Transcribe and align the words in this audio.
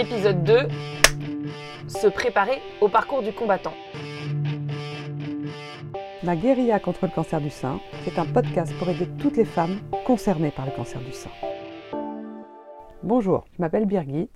Épisode 0.00 0.44
2 0.44 0.68
Se 1.86 2.06
préparer 2.06 2.62
au 2.80 2.88
parcours 2.88 3.22
du 3.22 3.34
combattant. 3.34 3.74
La 6.22 6.36
guérilla 6.36 6.80
contre 6.80 7.04
le 7.04 7.12
cancer 7.12 7.38
du 7.38 7.50
sein, 7.50 7.80
c'est 8.04 8.18
un 8.18 8.24
podcast 8.24 8.72
pour 8.78 8.88
aider 8.88 9.06
toutes 9.18 9.36
les 9.36 9.44
femmes 9.44 9.78
concernées 10.06 10.52
par 10.52 10.64
le 10.64 10.72
cancer 10.72 11.02
du 11.02 11.12
sein. 11.12 11.28
Bonjour, 13.02 13.44
je 13.52 13.60
m'appelle 13.60 13.84
Birgit. 13.84 14.30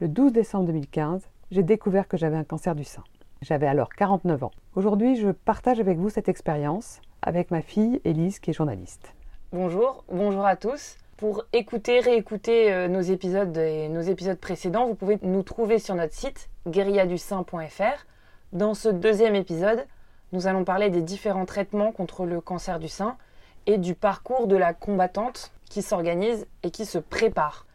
Le 0.00 0.08
12 0.08 0.34
décembre 0.34 0.66
2015, 0.66 1.22
j'ai 1.50 1.62
découvert 1.62 2.08
que 2.08 2.18
j'avais 2.18 2.36
un 2.36 2.44
cancer 2.44 2.74
du 2.74 2.84
sein. 2.84 3.02
J'avais 3.40 3.66
alors 3.66 3.88
49 3.94 4.44
ans. 4.44 4.52
Aujourd'hui, 4.74 5.16
je 5.16 5.30
partage 5.30 5.80
avec 5.80 5.96
vous 5.96 6.10
cette 6.10 6.28
expérience 6.28 7.00
avec 7.22 7.50
ma 7.50 7.62
fille 7.62 8.02
Élise 8.04 8.38
qui 8.38 8.50
est 8.50 8.52
journaliste. 8.52 9.14
Bonjour, 9.50 10.04
bonjour 10.12 10.44
à 10.44 10.56
tous. 10.56 10.98
Pour 11.16 11.44
écouter, 11.54 12.00
réécouter 12.00 12.70
euh, 12.70 12.88
nos 12.88 13.00
épisodes 13.00 13.56
et 13.56 13.88
nos 13.88 14.02
épisodes 14.02 14.36
précédents, 14.36 14.86
vous 14.86 14.94
pouvez 14.94 15.18
nous 15.22 15.42
trouver 15.42 15.78
sur 15.78 15.94
notre 15.94 16.12
site 16.12 16.50
guérilladusein.fr. 16.68 18.06
Dans 18.52 18.74
ce 18.74 18.90
deuxième 18.90 19.34
épisode, 19.34 19.86
nous 20.32 20.46
allons 20.46 20.64
parler 20.64 20.90
des 20.90 21.00
différents 21.00 21.46
traitements 21.46 21.90
contre 21.90 22.26
le 22.26 22.42
cancer 22.42 22.78
du 22.78 22.88
sein 22.88 23.16
et 23.64 23.78
du 23.78 23.94
parcours 23.94 24.46
de 24.46 24.56
la 24.56 24.74
combattante 24.74 25.52
qui 25.70 25.80
s'organise 25.80 26.46
et 26.62 26.70
qui 26.70 26.84
se 26.84 26.98
prépare. 26.98 27.66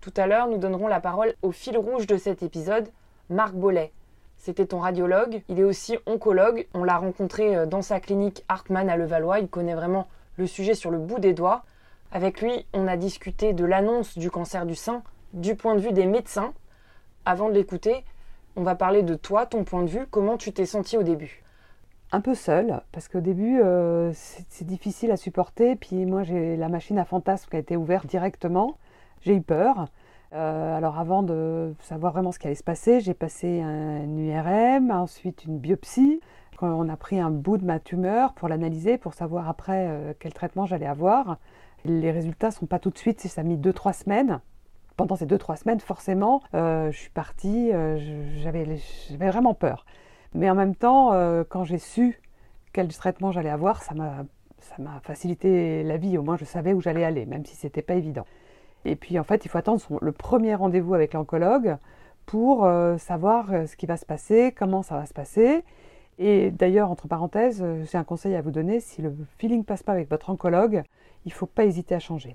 Tout 0.00 0.14
à 0.16 0.26
l'heure, 0.26 0.48
nous 0.48 0.58
donnerons 0.58 0.88
la 0.88 0.98
parole 0.98 1.34
au 1.42 1.52
fil 1.52 1.78
rouge 1.78 2.08
de 2.08 2.16
cet 2.16 2.42
épisode, 2.42 2.88
Marc 3.30 3.54
Bollet. 3.54 3.92
C'était 4.38 4.66
ton 4.66 4.80
radiologue, 4.80 5.42
il 5.48 5.60
est 5.60 5.64
aussi 5.64 5.98
oncologue. 6.06 6.66
On 6.74 6.82
l'a 6.82 6.98
rencontré 6.98 7.54
euh, 7.54 7.64
dans 7.64 7.82
sa 7.82 8.00
clinique 8.00 8.44
Hartmann 8.48 8.90
à 8.90 8.96
Levallois, 8.96 9.38
il 9.38 9.48
connaît 9.48 9.76
vraiment 9.76 10.08
le 10.36 10.48
sujet 10.48 10.74
sur 10.74 10.90
le 10.90 10.98
bout 10.98 11.20
des 11.20 11.32
doigts. 11.32 11.62
Avec 12.10 12.40
lui, 12.40 12.66
on 12.72 12.86
a 12.88 12.96
discuté 12.96 13.52
de 13.52 13.64
l'annonce 13.64 14.16
du 14.16 14.30
cancer 14.30 14.64
du 14.64 14.74
sein 14.74 15.02
du 15.34 15.54
point 15.54 15.74
de 15.74 15.80
vue 15.80 15.92
des 15.92 16.06
médecins. 16.06 16.54
Avant 17.26 17.50
de 17.50 17.54
l'écouter, 17.54 18.04
on 18.56 18.62
va 18.62 18.74
parler 18.74 19.02
de 19.02 19.14
toi, 19.14 19.44
ton 19.44 19.64
point 19.64 19.82
de 19.82 19.88
vue, 19.88 20.06
comment 20.10 20.38
tu 20.38 20.52
t'es 20.52 20.64
senti 20.64 20.96
au 20.96 21.02
début 21.02 21.44
Un 22.10 22.22
peu 22.22 22.34
seule, 22.34 22.80
parce 22.92 23.08
qu'au 23.08 23.20
début, 23.20 23.60
euh, 23.60 24.10
c'est 24.14 24.66
difficile 24.66 25.10
à 25.10 25.18
supporter. 25.18 25.76
Puis 25.76 26.06
moi, 26.06 26.22
j'ai 26.22 26.56
la 26.56 26.70
machine 26.70 26.98
à 26.98 27.04
fantasmes 27.04 27.50
qui 27.50 27.56
a 27.56 27.58
été 27.58 27.76
ouverte 27.76 28.06
directement. 28.06 28.78
J'ai 29.20 29.34
eu 29.34 29.42
peur. 29.42 29.88
Euh, 30.32 30.76
alors 30.76 30.98
avant 30.98 31.22
de 31.22 31.74
savoir 31.80 32.12
vraiment 32.12 32.32
ce 32.32 32.38
qui 32.38 32.46
allait 32.46 32.54
se 32.54 32.64
passer, 32.64 33.00
j'ai 33.00 33.14
passé 33.14 33.60
un 33.60 34.16
URM, 34.16 34.90
ensuite 34.90 35.44
une 35.44 35.58
biopsie. 35.58 36.20
On 36.60 36.88
a 36.88 36.96
pris 36.96 37.20
un 37.20 37.30
bout 37.30 37.56
de 37.56 37.64
ma 37.64 37.78
tumeur 37.78 38.32
pour 38.32 38.48
l'analyser, 38.48 38.98
pour 38.98 39.14
savoir 39.14 39.48
après 39.48 39.86
euh, 39.88 40.12
quel 40.18 40.32
traitement 40.32 40.66
j'allais 40.66 40.86
avoir. 40.86 41.38
Les 41.84 42.10
résultats 42.10 42.50
sont 42.50 42.66
pas 42.66 42.78
tout 42.78 42.90
de 42.90 42.98
suite, 42.98 43.20
ça 43.20 43.40
a 43.40 43.44
mis 43.44 43.56
2-3 43.56 43.92
semaines. 43.92 44.40
Pendant 44.96 45.14
ces 45.14 45.26
2-3 45.26 45.56
semaines, 45.56 45.80
forcément, 45.80 46.42
euh, 46.54 46.90
je 46.90 46.98
suis 46.98 47.10
partie, 47.10 47.72
euh, 47.72 47.98
j'avais 48.38 48.64
vraiment 49.16 49.54
peur. 49.54 49.86
Mais 50.34 50.50
en 50.50 50.54
même 50.54 50.74
temps, 50.74 51.12
euh, 51.12 51.44
quand 51.48 51.64
j'ai 51.64 51.78
su 51.78 52.20
quel 52.72 52.88
traitement 52.88 53.30
j'allais 53.30 53.50
avoir, 53.50 53.82
ça 53.82 53.94
m'a 53.94 55.00
facilité 55.02 55.84
la 55.84 55.96
vie. 55.96 56.18
Au 56.18 56.22
moins, 56.22 56.36
je 56.36 56.44
savais 56.44 56.72
où 56.72 56.80
j'allais 56.80 57.04
aller, 57.04 57.26
même 57.26 57.44
si 57.46 57.54
ce 57.54 57.66
n'était 57.66 57.82
pas 57.82 57.94
évident. 57.94 58.26
Et 58.84 58.96
puis, 58.96 59.18
en 59.18 59.24
fait, 59.24 59.44
il 59.44 59.48
faut 59.48 59.58
attendre 59.58 59.80
le 60.00 60.12
premier 60.12 60.54
rendez-vous 60.54 60.94
avec 60.94 61.14
l'oncologue 61.14 61.76
pour 62.26 62.68
savoir 62.98 63.46
ce 63.66 63.74
qui 63.76 63.86
va 63.86 63.96
se 63.96 64.04
passer, 64.04 64.52
comment 64.56 64.82
ça 64.82 64.96
va 64.96 65.06
se 65.06 65.14
passer. 65.14 65.64
Et 66.18 66.50
d'ailleurs, 66.50 66.90
entre 66.90 67.06
parenthèses, 67.06 67.64
j'ai 67.90 67.98
un 67.98 68.04
conseil 68.04 68.34
à 68.34 68.42
vous 68.42 68.50
donner. 68.50 68.80
Si 68.80 69.02
le 69.02 69.14
feeling 69.38 69.64
passe 69.64 69.82
pas 69.82 69.92
avec 69.92 70.10
votre 70.10 70.30
oncologue, 70.30 70.82
il 71.24 71.28
ne 71.28 71.34
faut 71.34 71.46
pas 71.46 71.64
hésiter 71.64 71.94
à 71.94 72.00
changer. 72.00 72.34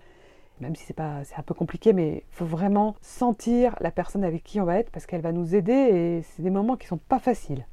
Même 0.61 0.75
si 0.75 0.85
c'est 0.85 0.93
pas, 0.93 1.23
c'est 1.23 1.35
un 1.35 1.41
peu 1.41 1.53
compliqué, 1.53 1.93
mais 1.93 2.23
il 2.29 2.35
faut 2.35 2.45
vraiment 2.45 2.95
sentir 3.01 3.75
la 3.81 3.91
personne 3.91 4.23
avec 4.23 4.43
qui 4.43 4.61
on 4.61 4.65
va 4.65 4.77
être 4.77 4.91
parce 4.91 5.05
qu'elle 5.05 5.21
va 5.21 5.31
nous 5.31 5.55
aider 5.55 5.73
et 5.73 6.21
c'est 6.21 6.43
des 6.43 6.49
moments 6.49 6.77
qui 6.77 6.87
sont 6.87 6.97
pas 6.97 7.19
faciles. 7.19 7.65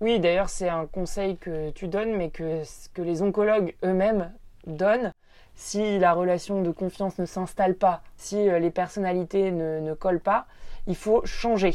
Oui, 0.00 0.20
d'ailleurs, 0.20 0.48
c'est 0.48 0.68
un 0.68 0.86
conseil 0.86 1.36
que 1.36 1.70
tu 1.70 1.88
donnes, 1.88 2.16
mais 2.16 2.30
que, 2.30 2.62
que 2.94 3.02
les 3.02 3.22
oncologues 3.22 3.74
eux-mêmes 3.84 4.32
donnent. 4.66 5.12
Si 5.54 5.98
la 5.98 6.12
relation 6.12 6.62
de 6.62 6.70
confiance 6.70 7.18
ne 7.18 7.26
s'installe 7.26 7.74
pas, 7.74 8.02
si 8.16 8.48
euh, 8.48 8.58
les 8.58 8.70
personnalités 8.70 9.50
ne, 9.50 9.80
ne 9.80 9.92
collent 9.94 10.20
pas, 10.20 10.46
il 10.86 10.96
faut 10.96 11.24
changer. 11.26 11.74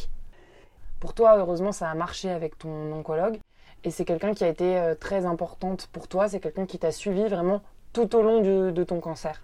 Pour 0.99 1.13
toi, 1.13 1.37
heureusement, 1.37 1.71
ça 1.71 1.89
a 1.89 1.93
marché 1.93 2.29
avec 2.29 2.57
ton 2.57 2.91
oncologue. 2.93 3.37
Et 3.85 3.91
c'est 3.91 4.03
quelqu'un 4.03 4.33
qui 4.33 4.43
a 4.43 4.47
été 4.47 4.77
euh, 4.77 4.95
très 4.95 5.27
importante 5.27 5.87
pour 5.93 6.07
toi. 6.07 6.27
C'est 6.27 6.39
quelqu'un 6.39 6.65
qui 6.65 6.79
t'a 6.79 6.91
suivi 6.91 7.27
vraiment 7.27 7.61
tout 7.93 8.15
au 8.15 8.23
long 8.23 8.41
de 8.41 8.83
ton 8.83 8.99
cancer. 8.99 9.41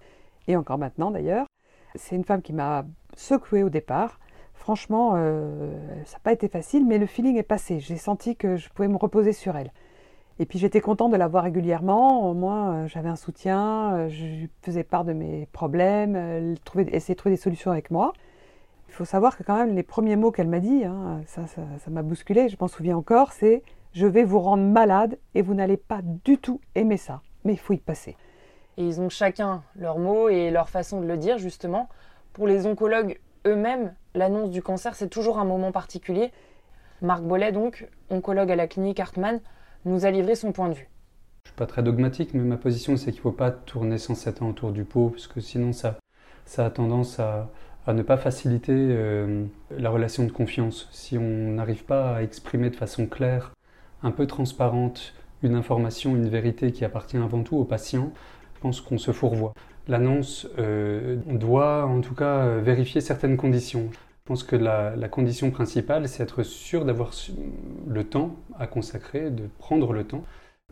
Et 0.48 0.58
encore 0.58 0.78
maintenant 0.78 1.12
d'ailleurs. 1.12 1.46
C'est 1.96 2.16
une 2.16 2.26
femme 2.26 2.42
qui 2.42 2.52
m'a 2.52 2.84
secouée 3.16 3.64
au 3.64 3.70
départ. 3.70 4.20
Franchement, 4.56 5.14
euh, 5.16 5.72
ça 6.06 6.18
n'a 6.18 6.20
pas 6.24 6.34
été 6.34 6.48
facile, 6.48 6.86
mais 6.86 6.98
le 6.98 7.06
feeling 7.06 7.38
est 7.38 7.44
passé. 7.44 7.80
J'ai 7.80 7.98
senti 7.98 8.36
que 8.36 8.58
je 8.58 8.70
pouvais 8.70 8.88
me 8.88 8.98
reposer 8.98 9.32
sur 9.32 9.56
elle. 9.56 9.72
Et 10.40 10.46
puis 10.46 10.58
j'étais 10.58 10.82
contente 10.82 11.12
de 11.12 11.18
la 11.18 11.28
voir 11.28 11.44
régulièrement. 11.44 12.30
Au 12.30 12.34
moins, 12.34 12.74
euh, 12.74 12.88
j'avais 12.88 13.10
un 13.10 13.16
soutien, 13.16 14.08
je 14.10 14.48
faisais 14.64 14.84
part 14.84 15.06
de 15.06 15.14
mes 15.14 15.48
problèmes, 15.52 16.16
elle 16.16 16.56
essayait 16.92 17.14
de 17.14 17.20
trouver 17.20 17.36
des 17.36 17.42
solutions 17.42 17.72
avec 17.72 17.92
moi. 17.92 18.14
Il 18.90 18.94
faut 18.94 19.06
savoir 19.06 19.38
que 19.38 19.44
quand 19.44 19.56
même, 19.56 19.76
les 19.76 19.84
premiers 19.84 20.16
mots 20.16 20.32
qu'elle 20.32 20.50
m'a 20.50 20.60
dit, 20.60 20.84
hein, 20.84 21.22
ça 21.28 21.46
m'a 21.90 22.02
bousculé, 22.02 22.50
je 22.50 22.58
m'en 22.60 22.68
souviens 22.68 22.98
encore, 22.98 23.32
c'est 23.32 23.64
«je 23.94 24.08
vais 24.08 24.24
vous 24.24 24.40
rendre 24.40 24.64
malade 24.64 25.18
et 25.36 25.42
vous 25.42 25.54
n'allez 25.54 25.78
pas 25.78 26.02
du 26.04 26.38
tout 26.38 26.62
aimer 26.76 26.98
ça, 26.98 27.22
mais 27.44 27.54
il 27.54 27.60
faut 27.60 27.74
y 27.74 27.78
passer». 27.78 28.16
Et 28.78 28.86
ils 28.86 29.02
ont 29.02 29.10
chacun 29.10 29.64
leurs 29.76 30.00
mots 30.00 30.30
et 30.30 30.50
leur 30.50 30.70
façon 30.70 31.02
de 31.02 31.06
le 31.06 31.18
dire, 31.18 31.38
justement. 31.38 31.90
Pour 32.34 32.48
les 32.48 32.66
oncologues 32.66 33.20
eux-mêmes, 33.46 33.94
l'annonce 34.16 34.50
du 34.50 34.62
cancer, 34.62 34.96
c'est 34.96 35.10
toujours 35.10 35.40
un 35.40 35.46
moment 35.46 35.72
particulier. 35.72 36.32
Marc 37.02 37.24
Bollet, 37.24 37.52
donc, 37.52 37.88
oncologue 38.10 38.52
à 38.52 38.56
la 38.56 38.68
clinique 38.68 39.00
Hartmann, 39.00 39.42
nous 39.86 40.06
a 40.06 40.12
livré 40.12 40.36
son 40.36 40.52
point 40.52 40.70
de 40.70 40.76
vue. 40.76 40.90
Je 41.44 41.50
ne 41.50 41.52
suis 41.52 41.58
pas 41.58 41.66
très 41.66 41.84
dogmatique, 41.84 42.34
mais 42.34 42.44
ma 42.44 42.58
position, 42.58 42.96
c'est 42.96 43.12
qu'il 43.12 43.20
ne 43.20 43.24
faut 43.24 43.32
pas 43.32 43.52
tourner 43.52 43.98
107 43.98 44.42
ans 44.42 44.50
autour 44.50 44.72
du 44.72 44.86
pot, 44.86 45.10
parce 45.10 45.28
que 45.28 45.42
sinon, 45.42 45.74
ça, 45.74 45.98
ça 46.46 46.66
a 46.66 46.70
tendance 46.70 47.20
à, 47.20 47.50
ne 47.88 48.04
pas 48.04 48.18
faciliter 48.18 48.74
euh, 48.74 49.44
la 49.72 49.90
relation 49.90 50.24
de 50.24 50.32
confiance. 50.32 50.88
Si 50.92 51.18
on 51.18 51.52
n'arrive 51.52 51.84
pas 51.84 52.16
à 52.16 52.22
exprimer 52.22 52.70
de 52.70 52.76
façon 52.76 53.08
claire, 53.08 53.52
un 54.04 54.12
peu 54.12 54.28
transparente, 54.28 55.14
une 55.44 55.56
information, 55.56 56.16
une 56.16 56.30
vérité 56.30 56.72
qui 56.72 56.86
appartient 56.86 57.18
avant 57.18 57.44
tout 57.44 57.58
au 57.58 57.64
patient, 57.64 58.12
je 58.56 58.60
pense 58.62 58.82
qu'on 58.82 58.98
se 58.98 59.12
fourvoie. 59.12 59.54
L'annonce 59.88 60.48
euh, 60.60 61.18
doit 61.28 61.86
en 61.86 62.02
tout 62.02 62.14
cas 62.14 62.58
vérifier 62.58 63.02
certaines 63.02 63.38
conditions. 63.38 63.90
Je 63.92 64.26
pense 64.26 64.44
que 64.44 64.56
la, 64.56 65.10
condition 65.10 65.50
principale, 65.50 66.08
c'est 66.08 66.22
être 66.22 66.44
sûr 66.44 66.86
d'avoir 66.86 67.12
le 67.88 68.04
temps 68.04 68.36
à 68.60 68.68
consacrer, 68.68 69.32
de 69.32 69.50
prendre 69.58 69.94
le 69.94 70.04
temps 70.04 70.24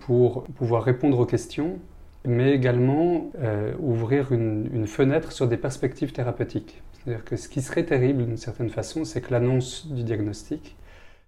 pour 0.01 0.43
pouvoir 0.43 0.83
répondre 0.83 1.19
aux 1.19 1.25
questions, 1.25 1.79
mais 2.25 2.53
également 2.53 3.31
euh, 3.39 3.73
ouvrir 3.79 4.31
une, 4.31 4.69
une, 4.71 4.87
fenêtre 4.87 5.31
sur 5.31 5.47
des 5.47 5.57
perspectives 5.57 6.13
thérapeutiques. 6.13 6.81
C'est-à-dire 6.93 7.25
que 7.25 7.35
ce 7.35 7.49
qui 7.49 7.61
serait 7.61 7.85
terrible 7.85 8.25
d'une 8.25 8.37
certaine 8.37 8.69
façon, 8.69 9.03
c'est 9.03 9.19
que 9.19 9.31
l'annonce 9.31 9.87
du 9.87 10.03
diagnostic 10.03 10.75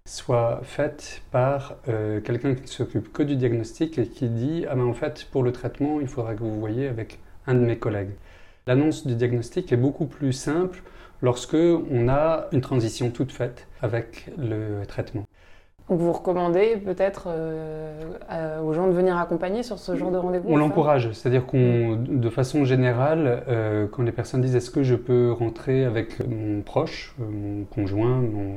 soit 0.04 0.60
faite 0.64 1.22
par 1.30 1.76
euh, 1.88 2.20
quelqu'un 2.20 2.54
qui 2.54 2.62
ne 2.62 2.66
s'occupe 2.66 3.12
que 3.12 3.22
du 3.22 3.36
diagnostic 3.36 3.98
et 3.98 4.06
qui 4.06 4.28
dit 4.28 4.66
Ah 4.68 4.74
ben 4.74 4.84
en 4.84 4.94
fait, 4.94 5.28
pour 5.30 5.42
le 5.42 5.52
traitement, 5.52 6.00
il 6.00 6.08
faudra 6.08 6.34
que 6.34 6.40
vous 6.40 6.58
voyez 6.58 6.88
avec 6.88 7.18
un 7.46 7.54
de 7.54 7.60
mes 7.60 7.78
collègues. 7.78 8.14
L'annonce 8.66 9.06
du 9.06 9.14
diagnostic 9.14 9.72
est 9.72 9.76
beaucoup 9.76 10.06
plus 10.06 10.32
simple 10.32 10.82
lorsque 11.22 11.54
on 11.54 12.08
a 12.08 12.48
une 12.52 12.60
transition 12.60 13.10
toute 13.10 13.32
faite 13.32 13.66
avec 13.80 14.30
le 14.38 14.84
traitement. 14.86 15.26
Donc 15.88 15.98
vous 15.98 16.12
recommandez 16.12 16.76
peut-être 16.76 17.28
euh, 17.28 18.60
aux 18.62 18.72
gens 18.72 18.86
de 18.86 18.92
venir 18.92 19.16
accompagner 19.18 19.62
sur 19.62 19.78
ce 19.78 19.96
genre 19.96 20.10
de 20.10 20.16
rendez-vous 20.16 20.48
On 20.48 20.56
l'encourage, 20.56 21.10
c'est-à-dire 21.12 21.44
qu'on, 21.44 21.96
de 21.96 22.30
façon 22.30 22.64
générale, 22.64 23.44
euh, 23.48 23.86
quand 23.90 24.02
les 24.02 24.12
personnes 24.12 24.40
disent 24.40 24.56
est-ce 24.56 24.70
que 24.70 24.82
je 24.82 24.94
peux 24.94 25.32
rentrer 25.32 25.84
avec 25.84 26.26
mon 26.26 26.62
proche, 26.62 27.14
euh, 27.20 27.24
mon 27.30 27.64
conjoint, 27.64 28.16
mon 28.20 28.54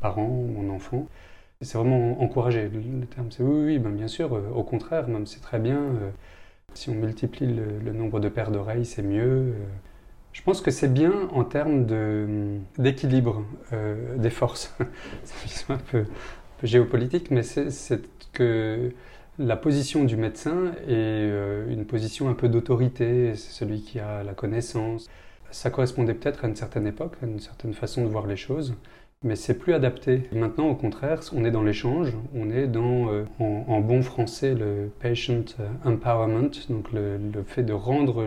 parent, 0.00 0.28
mon 0.28 0.74
enfant, 0.74 1.06
c'est 1.60 1.78
vraiment 1.78 2.20
encouragé. 2.20 2.68
Le, 2.68 3.06
terme 3.06 3.28
c'est 3.30 3.42
oui, 3.42 3.64
oui, 3.64 3.78
ben 3.78 3.90
bien 3.90 4.08
sûr, 4.08 4.38
au 4.54 4.62
contraire, 4.62 5.08
même 5.08 5.26
c'est 5.26 5.40
très 5.40 5.58
bien. 5.58 5.80
si 6.74 6.90
on 6.90 6.94
multiplie 6.94 7.46
le, 7.46 7.92
nombre 7.92 8.20
de 8.20 8.28
paires 8.28 8.50
d'oreilles, 8.50 8.84
c'est 8.84 9.02
mieux. 9.02 9.54
Je 10.32 10.42
pense 10.42 10.60
que 10.60 10.70
c'est 10.70 10.92
bien 10.92 11.12
en 11.32 11.44
termes 11.44 11.86
d'équilibre 12.76 13.42
des 14.18 14.30
forces. 14.30 14.76
c'est 15.24 15.72
un 15.72 15.78
peu, 15.78 16.04
géopolitique, 16.62 17.30
mais 17.30 17.42
c'est 17.42 18.02
que 18.32 18.92
la 19.38 19.56
position 19.56 20.04
du 20.04 20.16
médecin 20.16 20.72
est 20.86 20.92
euh, 20.92 21.70
une 21.70 21.84
position 21.84 22.28
un 22.28 22.34
peu 22.34 22.48
d'autorité, 22.48 23.34
c'est 23.34 23.52
celui 23.52 23.82
qui 23.82 23.98
a 24.00 24.22
la 24.22 24.32
connaissance. 24.32 25.08
Ça 25.50 25.70
correspondait 25.70 26.14
peut-être 26.14 26.44
à 26.44 26.48
une 26.48 26.56
certaine 26.56 26.86
époque, 26.86 27.14
à 27.22 27.26
une 27.26 27.40
certaine 27.40 27.74
façon 27.74 28.04
de 28.04 28.08
voir 28.08 28.26
les 28.26 28.36
choses, 28.36 28.74
mais 29.22 29.36
c'est 29.36 29.58
plus 29.58 29.74
adapté. 29.74 30.22
Maintenant, 30.32 30.68
au 30.68 30.74
contraire, 30.74 31.20
on 31.34 31.44
est 31.44 31.50
dans 31.50 31.62
l'échange, 31.62 32.12
on 32.34 32.50
est 32.50 32.66
dans, 32.66 33.12
euh, 33.12 33.24
en, 33.38 33.80
bon 33.80 34.02
français, 34.02 34.54
le 34.54 34.90
patient 35.00 35.44
empowerment, 35.84 36.50
donc 36.70 36.92
le, 36.92 37.18
fait 37.46 37.62
de 37.62 37.72
rendre 37.72 38.24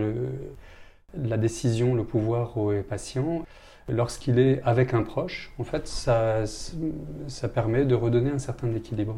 la 1.17 1.37
décision, 1.37 1.95
le 1.95 2.03
pouvoir 2.03 2.57
aux 2.57 2.71
patients. 2.87 3.45
Lorsqu'il 3.91 4.37
est 4.37 4.61
avec 4.63 4.93
un 4.93 5.01
proche, 5.01 5.51
en 5.57 5.63
fait, 5.63 5.87
ça, 5.87 6.45
ça 6.45 7.49
permet 7.49 7.85
de 7.85 7.95
redonner 7.95 8.29
un 8.29 8.37
certain 8.37 8.71
équilibre. 8.73 9.15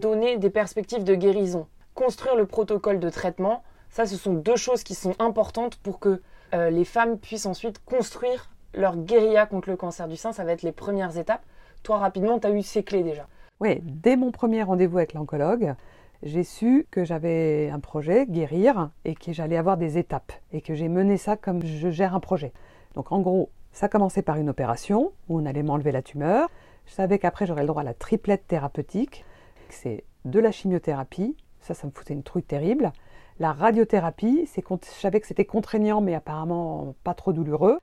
Donner 0.00 0.38
des 0.38 0.48
perspectives 0.48 1.04
de 1.04 1.14
guérison, 1.14 1.66
construire 1.94 2.34
le 2.34 2.46
protocole 2.46 3.00
de 3.00 3.10
traitement, 3.10 3.62
ça, 3.90 4.06
ce 4.06 4.16
sont 4.16 4.32
deux 4.32 4.56
choses 4.56 4.82
qui 4.82 4.94
sont 4.94 5.14
importantes 5.18 5.76
pour 5.76 5.98
que 6.00 6.22
euh, 6.54 6.70
les 6.70 6.86
femmes 6.86 7.18
puissent 7.18 7.44
ensuite 7.44 7.84
construire 7.84 8.50
leur 8.74 8.96
guérilla 8.96 9.44
contre 9.44 9.68
le 9.68 9.76
cancer 9.76 10.08
du 10.08 10.16
sein. 10.16 10.32
Ça 10.32 10.44
va 10.44 10.52
être 10.52 10.62
les 10.62 10.72
premières 10.72 11.18
étapes. 11.18 11.42
Toi, 11.82 11.98
rapidement, 11.98 12.38
tu 12.38 12.46
as 12.46 12.50
eu 12.50 12.62
ces 12.62 12.82
clés 12.82 13.02
déjà. 13.02 13.26
Oui, 13.60 13.80
dès 13.82 14.16
mon 14.16 14.30
premier 14.30 14.62
rendez-vous 14.62 14.96
avec 14.96 15.12
l'oncologue, 15.12 15.74
j'ai 16.22 16.44
su 16.44 16.86
que 16.90 17.04
j'avais 17.04 17.70
un 17.70 17.80
projet, 17.80 18.26
guérir, 18.26 18.90
et 19.04 19.14
que 19.14 19.32
j'allais 19.32 19.56
avoir 19.56 19.76
des 19.76 19.98
étapes, 19.98 20.32
et 20.52 20.60
que 20.60 20.74
j'ai 20.74 20.88
mené 20.88 21.16
ça 21.16 21.36
comme 21.36 21.64
je 21.64 21.90
gère 21.90 22.14
un 22.14 22.20
projet. 22.20 22.52
Donc 22.94 23.12
en 23.12 23.20
gros, 23.20 23.50
ça 23.72 23.88
commençait 23.88 24.22
par 24.22 24.36
une 24.36 24.48
opération, 24.48 25.12
où 25.28 25.40
on 25.40 25.46
allait 25.46 25.62
m'enlever 25.62 25.92
la 25.92 26.02
tumeur. 26.02 26.48
Je 26.86 26.92
savais 26.92 27.18
qu'après 27.18 27.46
j'aurais 27.46 27.62
le 27.62 27.68
droit 27.68 27.82
à 27.82 27.84
la 27.84 27.94
triplette 27.94 28.46
thérapeutique. 28.46 29.24
C'est 29.68 30.04
de 30.24 30.38
la 30.38 30.52
chimiothérapie, 30.52 31.36
ça, 31.60 31.74
ça 31.74 31.86
me 31.86 31.92
foutait 31.92 32.14
une 32.14 32.22
trouille 32.22 32.42
terrible. 32.42 32.92
La 33.38 33.52
radiothérapie, 33.52 34.48
je 34.54 35.00
savais 35.00 35.20
que 35.20 35.26
c'était 35.26 35.44
contraignant, 35.44 36.00
mais 36.00 36.14
apparemment 36.14 36.94
pas 37.02 37.14
trop 37.14 37.32
douloureux. 37.32 37.78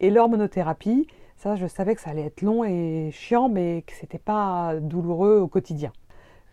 Et 0.00 0.10
l'hormonothérapie, 0.10 1.08
ça, 1.36 1.56
je 1.56 1.66
savais 1.66 1.94
que 1.94 2.00
ça 2.00 2.10
allait 2.10 2.26
être 2.26 2.42
long 2.42 2.62
et 2.64 3.10
chiant, 3.12 3.48
mais 3.48 3.82
que 3.86 3.94
c'était 3.94 4.18
pas 4.18 4.74
douloureux 4.80 5.38
au 5.38 5.48
quotidien. 5.48 5.92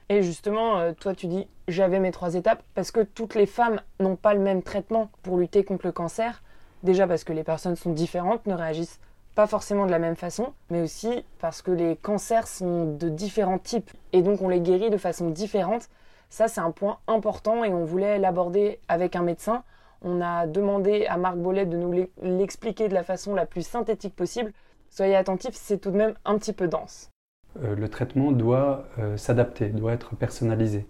Et 0.10 0.22
justement, 0.22 0.78
euh, 0.80 0.94
toi, 0.94 1.16
tu 1.16 1.28
dis 1.28 1.48
j'avais 1.68 2.00
mes 2.00 2.12
trois 2.12 2.36
étapes 2.36 2.64
parce 2.76 2.92
que 2.92 3.02
toutes 3.02 3.36
les 3.36 3.46
femmes 3.46 3.82
n'ont 4.00 4.16
pas 4.16 4.34
le 4.34 4.40
même 4.40 4.64
traitement 4.64 5.10
pour 5.22 5.38
lutter 5.38 5.64
contre 5.64 5.86
le 5.86 5.92
cancer. 5.92 6.44
Déjà 6.84 7.08
parce 7.08 7.24
que 7.24 7.34
les 7.34 7.44
personnes 7.44 7.78
sont 7.78 7.92
différentes, 7.92 8.46
ne 8.46 8.54
réagissent 8.54 9.00
pas 9.36 9.48
forcément 9.48 9.86
de 9.86 9.92
la 9.92 10.00
même 10.00 10.16
façon, 10.16 10.54
mais 10.70 10.82
aussi 10.82 11.26
parce 11.40 11.62
que 11.62 11.72
les 11.72 11.96
cancers 11.96 12.48
sont 12.48 12.94
de 12.98 13.10
différents 13.10 13.58
types 13.58 13.92
et 14.12 14.22
donc 14.22 14.42
on 14.42 14.50
les 14.50 14.60
guérit 14.60 14.90
de 14.90 14.98
façon 14.98 15.30
différente. 15.30 15.90
Ça, 16.30 16.48
c'est 16.48 16.62
un 16.62 16.72
point 16.72 16.98
important 17.08 17.64
et 17.64 17.74
on 17.74 17.86
voulait 17.86 18.20
l'aborder 18.20 18.80
avec 18.88 19.16
un 19.16 19.24
médecin. 19.24 19.64
On 20.02 20.22
a 20.22 20.46
demandé 20.48 21.06
à 21.06 21.18
Marc 21.18 21.38
Bollet 21.38 21.66
de 21.66 21.78
nous 21.78 22.08
l'expliquer 22.22 22.90
de 22.90 22.94
la 22.94 23.04
façon 23.04 23.34
la 23.34 23.46
plus 23.46 23.66
synthétique 23.66 24.16
possible. 24.16 24.52
Soyez 24.90 25.16
attentifs, 25.16 25.56
c'est 25.56 25.78
tout 25.78 25.92
de 25.92 25.98
même 25.98 26.16
un 26.26 26.38
petit 26.38 26.54
peu 26.54 26.68
dense. 26.68 27.13
Euh, 27.62 27.76
le 27.76 27.90
traitement 27.90 28.32
doit 28.32 28.86
euh, 29.00 29.18
s'adapter, 29.18 29.70
doit 29.70 29.94
être 29.94 30.16
personnalisé. 30.16 30.86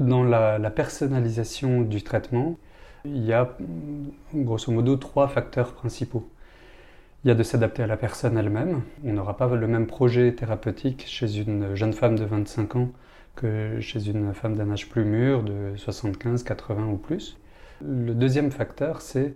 Dans 0.00 0.24
la, 0.24 0.58
personnalisation 0.70 1.82
du 1.82 2.02
traitement, 2.02 2.58
il 3.04 3.24
y 3.24 3.32
a 3.32 3.56
grosso 4.34 4.72
modo 4.72 4.96
trois 4.96 5.28
facteurs 5.28 5.74
principaux. 5.74 6.28
Il 7.24 7.28
y 7.28 7.30
a 7.30 7.34
de 7.34 7.42
s'adapter 7.42 7.82
à 7.82 7.86
la 7.86 7.96
personne 7.96 8.36
elle-même. 8.38 8.82
On 9.04 9.12
n'aura 9.12 9.36
pas 9.36 9.48
le 9.54 9.66
même 9.66 9.86
projet 9.86 10.32
thérapeutique 10.34 11.04
chez 11.06 11.38
une 11.38 11.74
jeune 11.74 11.92
femme 11.92 12.18
de 12.18 12.24
25 12.24 12.76
ans 12.76 12.88
que 13.36 13.80
chez 13.80 14.08
une 14.08 14.34
femme 14.34 14.56
d'un 14.56 14.70
âge 14.70 14.88
plus 14.88 15.04
mûr, 15.04 15.42
de 15.42 15.72
75, 15.76 16.42
80 16.42 16.86
ou 16.86 16.96
plus. 16.96 17.38
Le 17.82 18.14
deuxième 18.14 18.50
facteur, 18.50 19.00
c'est 19.00 19.34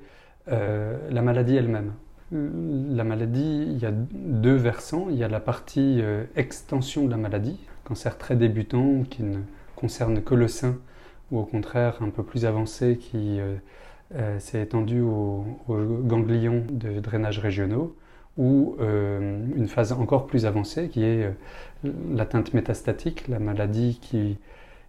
euh, 0.49 0.97
la 1.11 1.23
maladie 1.23 1.57
elle-même. 1.57 1.93
La 2.33 3.05
maladie, 3.05 3.67
il 3.69 3.79
y 3.79 3.87
a 3.87 3.93
deux 3.93 4.57
versants. 4.57 5.07
Il 5.11 5.17
y 5.17 5.23
a 5.23 5.29
la 5.29 5.39
partie 5.39 6.01
euh, 6.01 6.25
extension 6.35 7.05
de 7.05 7.11
la 7.11 7.17
maladie, 7.17 7.59
cancer 7.85 8.19
très 8.19 8.35
débutant 8.35 9.05
qui 9.09 9.23
ne 9.23 9.39
concerne 9.77 10.21
que 10.23 10.35
le 10.35 10.49
sein, 10.49 10.77
ou 11.31 11.39
au 11.39 11.45
contraire 11.45 11.99
un 12.01 12.11
peu 12.11 12.25
plus 12.25 12.45
avancé 12.45 12.99
qui 12.99 13.39
euh, 13.41 14.39
s'est 14.41 14.61
étendu 14.61 15.01
aux, 15.01 15.45
ganglions 15.69 16.65
de 16.69 16.99
drainage 16.99 17.39
régionaux, 17.39 17.95
ou 18.39 18.77
une 18.81 19.67
phase 19.67 19.93
encore 19.93 20.27
plus 20.27 20.45
avancée 20.45 20.89
qui 20.91 21.03
est 21.05 21.33
l'atteinte 22.13 22.53
métastatique, 22.53 23.29
la 23.29 23.39
maladie 23.39 23.99
qui 24.03 24.37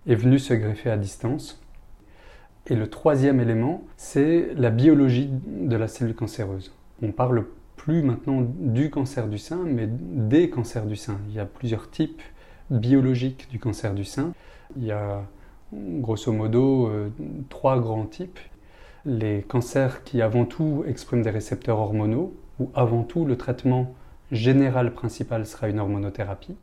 est 0.06 0.16
venue 0.16 0.38
se 0.38 0.54
greffer 0.54 0.89
à 0.89 0.98
distance. 0.98 1.62
Et 2.68 2.75
le 2.75 2.89
troisième 2.89 3.39
élément, 3.39 3.84
c'est 3.95 4.50
la 4.56 4.69
biologie 4.69 5.30
de 5.31 5.75
la 5.78 5.88
cellule 5.88 6.13
cancéreuse. 6.13 6.76
On 7.01 7.11
parle 7.11 7.45
plus 7.75 8.01
maintenant 8.01 8.41
du 8.41 8.89
cancer 8.89 9.27
du 9.27 9.38
sein, 9.38 9.63
mais 9.65 9.88
des 9.88 10.49
cancers 10.49 10.85
du 10.85 10.95
sein. 10.95 11.19
Il 11.29 11.35
y 11.35 11.39
a 11.39 11.45
plusieurs 11.45 11.89
types 11.89 12.21
biologiques 12.69 13.47
du 13.49 13.59
cancer 13.59 13.94
du 13.94 14.03
sein. 14.03 14.33
Il 14.75 14.83
y 14.83 14.91
a 14.91 15.23
grosso 15.73 16.31
modo 16.31 16.88
euh, 16.88 17.09
trois 17.49 17.79
grands 17.79 18.05
types. 18.05 18.39
Les 19.05 19.41
cancers 19.44 20.03
qui 20.03 20.21
avant 20.21 20.45
tout 20.45 20.83
expriment 20.88 21.21
des 21.21 21.29
récepteurs 21.29 21.79
hormonaux, 21.79 22.35
où 22.59 22.69
avant 22.73 23.03
tout 23.03 23.25
le 23.25 23.38
traitement 23.38 23.93
général 24.31 24.93
principal 24.93 25.45
sera 25.45 25.69
une 25.69 25.79
hormonothérapie 25.79 26.57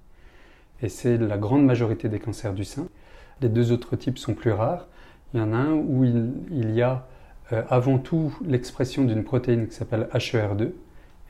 et 0.82 0.88
c'est 0.88 1.16
la 1.16 1.38
grande 1.38 1.64
majorité 1.64 2.08
des 2.08 2.18
cancers 2.18 2.52
du 2.52 2.64
sein. 2.64 2.88
Les 3.40 3.48
deux 3.48 3.72
autres 3.72 3.96
types 3.96 4.18
sont 4.18 4.34
plus 4.34 4.52
rares. 4.52 4.86
Il 5.32 5.40
y 5.40 5.42
en 5.42 5.52
a 5.52 5.56
un 5.56 5.72
où 5.72 6.04
il, 6.04 6.74
y 6.74 6.82
a 6.82 7.06
euh, 7.52 7.62
avant 7.68 7.98
tout 7.98 8.36
l'expression 8.44 9.04
d'une 9.04 9.24
protéine 9.24 9.68
qui 9.68 9.74
s'appelle 9.74 10.08
HER2. 10.14 10.72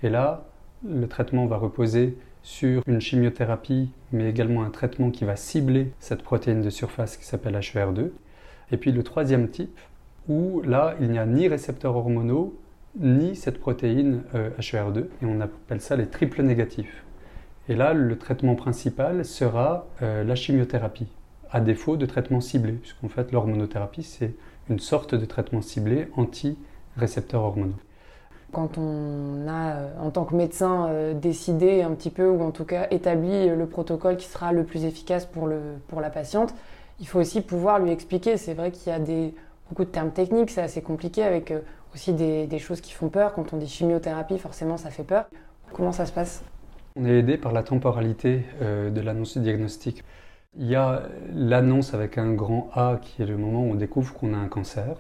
Et 0.03 0.09
là, 0.09 0.45
le 0.87 1.07
traitement 1.07 1.47
va 1.47 1.57
reposer 1.57 2.17
sur 2.43 2.83
une 2.87 3.01
chimiothérapie, 3.01 3.91
mais 4.13 4.29
également 4.29 4.65
un 4.65 4.71
traitement 4.71 5.11
qui 5.11 5.25
va 5.25 5.37
cibler 5.37 5.93
cette 5.99 6.23
protéine 6.23 6.61
de 6.61 6.71
surface 6.71 7.17
qui 7.17 7.25
s'appelle 7.25 7.57
HER2. 7.57 8.11
Et 8.71 8.77
puis 8.77 8.93
le 8.93 9.03
troisième 9.03 9.49
type, 9.49 9.79
où 10.29 10.63
là, 10.63 10.95
il 11.01 11.11
n'y 11.11 11.19
a 11.19 11.27
ni 11.27 11.49
récepteurs 11.49 11.97
hormonaux, 11.97 12.59
ni 12.99 13.35
cette 13.35 13.59
protéine 13.59 14.23
HER2, 14.35 15.05
et 15.23 15.27
on 15.27 15.41
appelle 15.41 15.81
ça 15.81 15.97
les 15.97 16.07
triples 16.07 16.43
négatifs. 16.43 17.05
Et 17.69 17.75
là, 17.75 17.95
le 17.95 18.19
traitement 18.19 18.57
principal 18.57 19.25
sera 19.25 19.87
euh, 20.03 20.23
la 20.23 20.35
chimiothérapie, 20.35 21.09
à 21.51 21.61
défaut 21.61 21.97
de 21.97 22.05
traitement 22.05 22.41
ciblé, 22.41 22.73
puisqu'en 22.73 23.09
fait 23.09 23.33
l'hormonothérapie, 23.33 24.03
c'est 24.03 24.35
une 24.69 24.79
sorte 24.79 25.15
de 25.15 25.25
traitement 25.25 25.63
ciblé 25.63 26.09
anti-récepteurs 26.17 27.43
hormonaux. 27.43 27.75
Quand 28.53 28.79
on 28.79 29.49
a, 29.49 29.75
euh, 29.75 29.89
en 30.01 30.11
tant 30.11 30.25
que 30.25 30.35
médecin, 30.35 30.87
euh, 30.89 31.13
décidé 31.13 31.83
un 31.83 31.91
petit 31.91 32.11
peu, 32.11 32.29
ou 32.29 32.43
en 32.43 32.51
tout 32.51 32.65
cas 32.65 32.87
établi 32.91 33.49
le 33.49 33.67
protocole 33.67 34.17
qui 34.17 34.27
sera 34.27 34.53
le 34.53 34.65
plus 34.65 34.85
efficace 34.85 35.27
pour, 35.27 35.47
le, 35.47 35.61
pour 35.89 36.01
la 36.01 36.11
patiente, 36.11 36.55
il 37.01 37.09
faut 37.09 37.19
aussi 37.19 37.41
pouvoir 37.41 37.79
lui 37.81 37.91
expliquer. 37.91 38.37
C'est 38.37 38.55
vrai 38.55 38.71
qu'il 38.71 38.93
y 38.93 38.95
a 38.95 39.01
des, 39.01 39.35
beaucoup 39.69 39.85
de 39.85 39.91
termes 39.91 40.13
techniques, 40.13 40.51
c'est 40.51 40.63
assez 40.63 40.83
compliqué, 40.83 41.25
avec 41.25 41.53
aussi 41.93 42.13
des, 42.13 42.47
des 42.47 42.59
choses 42.59 42.81
qui 42.81 42.93
font 42.93 43.09
peur. 43.09 43.35
Quand 43.35 43.53
on 43.53 43.57
dit 43.57 43.69
chimiothérapie, 43.69 44.39
forcément, 44.39 44.77
ça 44.77 44.91
fait 44.91 45.03
peur. 45.05 45.27
Comment 45.73 45.93
ça 45.93 46.07
se 46.07 46.13
passe? 46.13 46.43
On 46.97 47.05
est 47.07 47.19
aidé 47.19 47.37
par 47.37 47.53
la 47.53 47.65
temporalité 47.65 48.45
euh, 48.63 48.91
de 48.91 49.01
l'annonce 49.01 49.37
du 49.37 49.43
diagnostic. 49.43 50.05
Il 50.57 50.69
y 50.69 50.77
a 50.77 51.03
l'annonce 51.35 51.95
avec 51.95 52.17
un 52.17 52.33
grand 52.33 52.71
A 52.75 53.01
qui 53.03 53.23
est 53.23 53.27
le 53.27 53.37
moment 53.37 53.63
où 53.63 53.73
on 53.73 53.75
découvre 53.75 54.15
qu'on 54.15 54.35
a 54.35 54.37
un 54.37 54.47
cancer. 54.47 54.97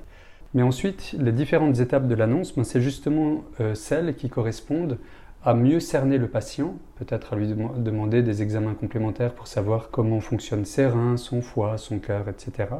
Mais 0.52 0.62
ensuite, 0.62 1.14
les 1.18 1.30
différentes 1.30 1.78
étapes 1.78 2.08
de 2.08 2.14
l'annonce, 2.16 2.54
ben, 2.56 2.64
c'est 2.64 2.80
justement 2.80 3.44
euh, 3.60 3.74
celles 3.74 4.16
qui 4.16 4.28
correspondent 4.28 4.98
à 5.44 5.54
mieux 5.54 5.78
cerner 5.78 6.18
le 6.18 6.26
patient, 6.26 6.74
peut-être 6.96 7.34
à 7.34 7.36
lui 7.36 7.46
demander 7.46 8.22
des 8.22 8.42
examens 8.42 8.74
complémentaires 8.74 9.32
pour 9.32 9.46
savoir 9.46 9.90
comment 9.90 10.20
fonctionnent 10.20 10.64
ses 10.64 10.86
reins, 10.86 11.16
son 11.16 11.40
foie, 11.40 11.78
son 11.78 11.98
cœur, 12.00 12.28
etc. 12.28 12.70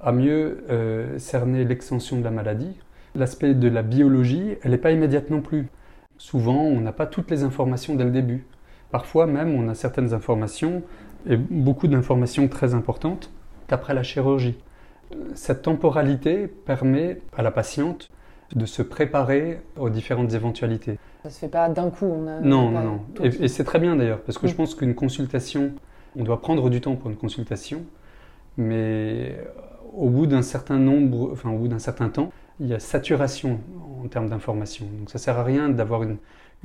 À 0.00 0.12
mieux 0.12 0.64
euh, 0.70 1.18
cerner 1.18 1.64
l'extension 1.64 2.18
de 2.18 2.24
la 2.24 2.30
maladie. 2.30 2.78
L'aspect 3.14 3.54
de 3.54 3.68
la 3.68 3.82
biologie, 3.82 4.56
elle 4.62 4.70
n'est 4.70 4.78
pas 4.78 4.92
immédiate 4.92 5.28
non 5.28 5.42
plus. 5.42 5.68
Souvent, 6.16 6.62
on 6.62 6.80
n'a 6.80 6.92
pas 6.92 7.06
toutes 7.06 7.30
les 7.30 7.42
informations 7.42 7.94
dès 7.94 8.04
le 8.04 8.10
début. 8.10 8.46
Parfois 8.90 9.26
même, 9.26 9.54
on 9.54 9.68
a 9.68 9.74
certaines 9.74 10.14
informations, 10.14 10.82
et 11.28 11.36
beaucoup 11.36 11.88
d'informations 11.88 12.48
très 12.48 12.74
importantes, 12.74 13.30
qu'après 13.68 13.94
la 13.94 14.02
chirurgie. 14.02 14.56
Cette 15.34 15.62
temporalité 15.62 16.46
permet 16.46 17.20
à 17.36 17.42
la 17.42 17.50
patiente 17.50 18.08
de 18.54 18.66
se 18.66 18.82
préparer 18.82 19.60
aux 19.78 19.90
différentes 19.90 20.32
éventualités. 20.34 20.98
Ça 21.22 21.28
ne 21.28 21.32
se 21.32 21.38
fait 21.38 21.48
pas 21.48 21.68
d'un 21.68 21.90
coup. 21.90 22.06
On 22.06 22.26
a, 22.28 22.40
non, 22.40 22.70
non, 22.70 22.82
non. 22.82 23.00
Et, 23.22 23.48
c'est 23.48 23.64
très 23.64 23.78
bien 23.78 23.96
d'ailleurs, 23.96 24.20
parce 24.20 24.38
que 24.38 24.46
je 24.46 24.52
mm. 24.52 24.56
pense 24.56 24.74
qu'une 24.74 24.94
consultation, 24.94 25.72
on 26.16 26.22
doit 26.22 26.40
prendre 26.40 26.70
du 26.70 26.80
temps 26.80 26.94
pour 26.94 27.10
une 27.10 27.16
consultation, 27.16 27.82
mais 28.56 29.36
au 29.94 30.08
bout 30.08 30.26
d'un 30.26 30.42
certain 30.42 30.78
nombre, 30.78 31.30
enfin 31.32 31.50
au 31.50 31.58
bout 31.58 31.68
d'un 31.68 31.78
certain 31.78 32.08
temps, 32.08 32.30
il 32.60 32.68
y 32.68 32.74
a 32.74 32.78
saturation 32.78 33.60
en 34.02 34.08
termes 34.08 34.28
d'information. 34.28 34.86
Donc 34.98 35.10
ça 35.10 35.18
ne 35.18 35.22
sert 35.22 35.38
à 35.38 35.44
rien 35.44 35.68
d'avoir 35.68 36.02
une, 36.04 36.18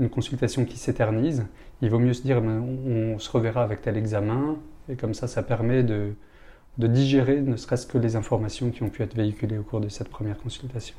consultation 0.09 0.65
qui 0.65 0.77
s'éternise. 0.77 1.45
Il 1.81 1.89
vaut 1.89 1.99
mieux 1.99 2.13
se 2.13 2.21
dire 2.21 2.41
ben, 2.41 2.59
on, 2.59 3.19
se 3.19 3.29
reverra 3.29 3.63
avec 3.63 3.81
tel 3.81 3.97
examen, 3.97 4.57
et 4.89 4.95
comme 4.95 5.13
ça, 5.13 5.27
ça 5.27 5.43
permet 5.43 5.83
de, 5.83 6.13
de 6.77 6.87
digérer 6.87 7.41
ne 7.41 7.55
serait-ce 7.55 7.85
que 7.85 7.97
les 7.97 8.15
informations 8.15 8.71
qui 8.71 8.83
ont 8.83 8.89
pu 8.89 9.03
être 9.03 9.15
véhiculées 9.15 9.57
au 9.57 9.63
cours 9.63 9.81
de 9.81 9.89
cette 9.89 10.09
première 10.09 10.37
consultation. 10.37 10.95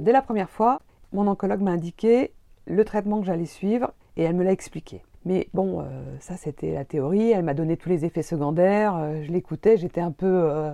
Dès 0.00 0.12
la 0.12 0.22
première 0.22 0.50
fois, 0.50 0.80
mon 1.12 1.26
oncologue 1.26 1.60
m'a 1.60 1.72
indiqué 1.72 2.32
le 2.66 2.84
traitement 2.84 3.20
que 3.20 3.26
j'allais 3.26 3.46
suivre 3.46 3.92
et 4.16 4.22
elle 4.22 4.36
me 4.36 4.44
l'a 4.44 4.52
expliqué. 4.52 5.02
Mais 5.24 5.48
bon, 5.52 5.80
euh, 5.80 5.84
ça 6.20 6.36
c'était 6.36 6.72
la 6.72 6.84
théorie, 6.84 7.30
elle 7.30 7.44
m'a 7.44 7.54
donné 7.54 7.76
tous 7.76 7.90
les 7.90 8.06
effets 8.06 8.22
secondaires, 8.22 8.96
euh, 8.96 9.22
je 9.22 9.30
l'écoutais, 9.30 9.76
j'étais 9.76 10.00
un 10.00 10.12
peu... 10.12 10.26
Euh, 10.26 10.72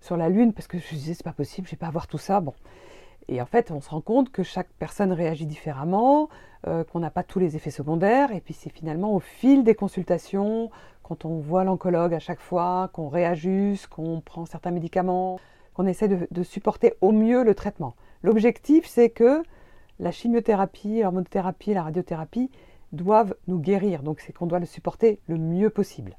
sur 0.00 0.16
la 0.16 0.28
Lune 0.28 0.52
parce 0.52 0.66
que 0.66 0.78
je 0.78 0.84
me 0.94 0.98
disais 0.98 1.14
c'est 1.14 1.24
pas 1.24 1.32
possible, 1.32 1.66
je 1.66 1.72
vais 1.72 1.78
pas 1.78 1.86
avoir 1.86 2.06
tout 2.06 2.18
ça. 2.18 2.40
Bon. 2.40 2.54
Et 3.28 3.42
en 3.42 3.46
fait, 3.46 3.70
on 3.70 3.80
se 3.80 3.90
rend 3.90 4.00
compte 4.00 4.30
que 4.30 4.42
chaque 4.42 4.68
personne 4.78 5.12
réagit 5.12 5.46
différemment, 5.46 6.28
euh, 6.66 6.82
qu'on 6.84 7.00
n'a 7.00 7.10
pas 7.10 7.22
tous 7.22 7.38
les 7.38 7.56
effets 7.56 7.70
secondaires, 7.70 8.32
et 8.32 8.40
puis 8.40 8.54
c'est 8.54 8.70
finalement 8.70 9.14
au 9.14 9.20
fil 9.20 9.64
des 9.64 9.74
consultations, 9.74 10.70
quand 11.02 11.24
on 11.24 11.38
voit 11.38 11.64
l'oncologue 11.64 12.14
à 12.14 12.18
chaque 12.18 12.40
fois, 12.40 12.90
qu'on 12.92 13.08
réajuste, 13.08 13.86
qu'on 13.88 14.20
prend 14.20 14.46
certains 14.46 14.70
médicaments, 14.70 15.38
qu'on 15.74 15.86
essaie 15.86 16.08
de, 16.08 16.42
supporter 16.42 16.94
au 17.00 17.12
mieux 17.12 17.44
le 17.44 17.54
traitement. 17.54 17.94
L'objectif, 18.22 18.86
c'est 18.86 19.10
que 19.10 19.42
la 20.00 20.10
chimiothérapie, 20.10 21.00
l'hormonothérapie, 21.02 21.74
la 21.74 21.84
radiothérapie 21.84 22.50
doivent 22.92 23.34
nous 23.46 23.58
guérir. 23.58 24.02
Donc 24.02 24.20
c'est 24.20 24.32
qu'on 24.32 24.46
doit 24.46 24.58
le 24.58 24.66
supporter 24.66 25.20
le 25.28 25.36
mieux 25.36 25.70
possible. 25.70 26.16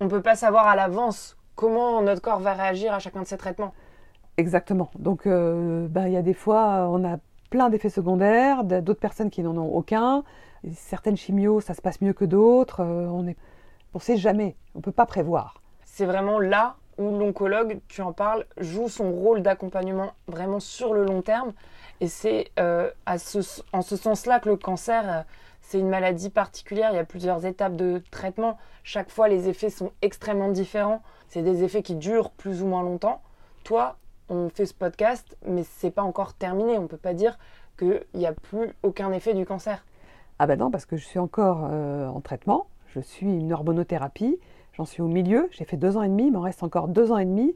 On 0.00 0.04
ne 0.04 0.10
peut 0.10 0.22
pas 0.22 0.36
savoir 0.36 0.66
à 0.66 0.76
l'avance 0.76 1.36
comment 1.54 2.02
notre 2.02 2.20
corps 2.20 2.40
va 2.40 2.52
réagir 2.52 2.92
à 2.92 2.98
chacun 2.98 3.22
de 3.22 3.26
ces 3.26 3.38
traitements. 3.38 3.74
Exactement. 4.38 4.90
Donc 4.98 5.26
euh, 5.26 5.88
bah, 5.88 6.08
il 6.08 6.14
y 6.14 6.16
a 6.16 6.22
des 6.22 6.32
fois, 6.32 6.88
on 6.90 7.04
a 7.04 7.18
plein 7.50 7.68
d'effets 7.68 7.90
secondaires, 7.90 8.64
d'autres 8.64 9.00
personnes 9.00 9.30
qui 9.30 9.42
n'en 9.42 9.56
ont 9.56 9.74
aucun. 9.74 10.24
Certaines 10.72 11.16
chimios, 11.16 11.60
ça 11.60 11.74
se 11.74 11.82
passe 11.82 12.00
mieux 12.00 12.12
que 12.12 12.24
d'autres. 12.24 12.80
Euh, 12.80 13.06
on 13.08 13.22
ne 13.22 14.00
sait 14.00 14.16
jamais, 14.16 14.56
on 14.74 14.78
ne 14.78 14.82
peut 14.82 14.92
pas 14.92 15.06
prévoir. 15.06 15.60
C'est 15.84 16.06
vraiment 16.06 16.38
là 16.38 16.76
où 16.98 17.18
l'oncologue, 17.18 17.80
tu 17.88 18.00
en 18.00 18.12
parles, 18.12 18.44
joue 18.58 18.88
son 18.88 19.12
rôle 19.12 19.42
d'accompagnement 19.42 20.12
vraiment 20.28 20.60
sur 20.60 20.94
le 20.94 21.04
long 21.04 21.20
terme. 21.20 21.52
Et 22.00 22.06
c'est 22.08 22.52
euh, 22.58 22.90
en 23.06 23.82
ce 23.82 23.96
sens-là 23.96 24.40
que 24.40 24.48
le 24.48 24.56
cancer 24.56 25.24
c'est 25.68 25.78
une 25.78 25.90
maladie 25.90 26.30
particulière, 26.30 26.92
il 26.92 26.96
y 26.96 26.98
a 26.98 27.04
plusieurs 27.04 27.44
étapes 27.44 27.76
de 27.76 28.02
traitement. 28.10 28.56
Chaque 28.84 29.10
fois, 29.10 29.28
les 29.28 29.50
effets 29.50 29.68
sont 29.68 29.92
extrêmement 30.00 30.48
différents. 30.48 31.02
C'est 31.28 31.42
des 31.42 31.62
effets 31.62 31.82
qui 31.82 31.94
durent 31.94 32.30
plus 32.30 32.62
ou 32.62 32.66
moins 32.66 32.82
longtemps. 32.82 33.20
Toi, 33.64 33.98
on 34.28 34.48
fait 34.48 34.66
ce 34.66 34.74
podcast, 34.74 35.36
mais 35.46 35.62
c'est 35.64 35.90
pas 35.90 36.02
encore 36.02 36.34
terminé. 36.34 36.78
On 36.78 36.86
peut 36.86 36.96
pas 36.96 37.14
dire 37.14 37.38
qu'il 37.78 38.04
n'y 38.14 38.26
a 38.26 38.32
plus 38.32 38.74
aucun 38.82 39.12
effet 39.12 39.34
du 39.34 39.46
cancer. 39.46 39.84
Ah 40.38 40.46
ben 40.46 40.58
non, 40.58 40.70
parce 40.70 40.86
que 40.86 40.96
je 40.96 41.04
suis 41.04 41.18
encore 41.18 41.68
euh, 41.70 42.06
en 42.08 42.20
traitement. 42.20 42.66
Je 42.86 43.00
suis 43.00 43.26
une 43.26 43.52
hormonothérapie. 43.52 44.38
J'en 44.72 44.84
suis 44.84 45.02
au 45.02 45.08
milieu. 45.08 45.48
J'ai 45.50 45.64
fait 45.64 45.76
deux 45.76 45.96
ans 45.96 46.02
et 46.02 46.08
demi. 46.08 46.26
Il 46.26 46.32
m'en 46.32 46.40
reste 46.40 46.62
encore 46.62 46.88
deux 46.88 47.10
ans 47.10 47.18
et 47.18 47.24
demi. 47.24 47.54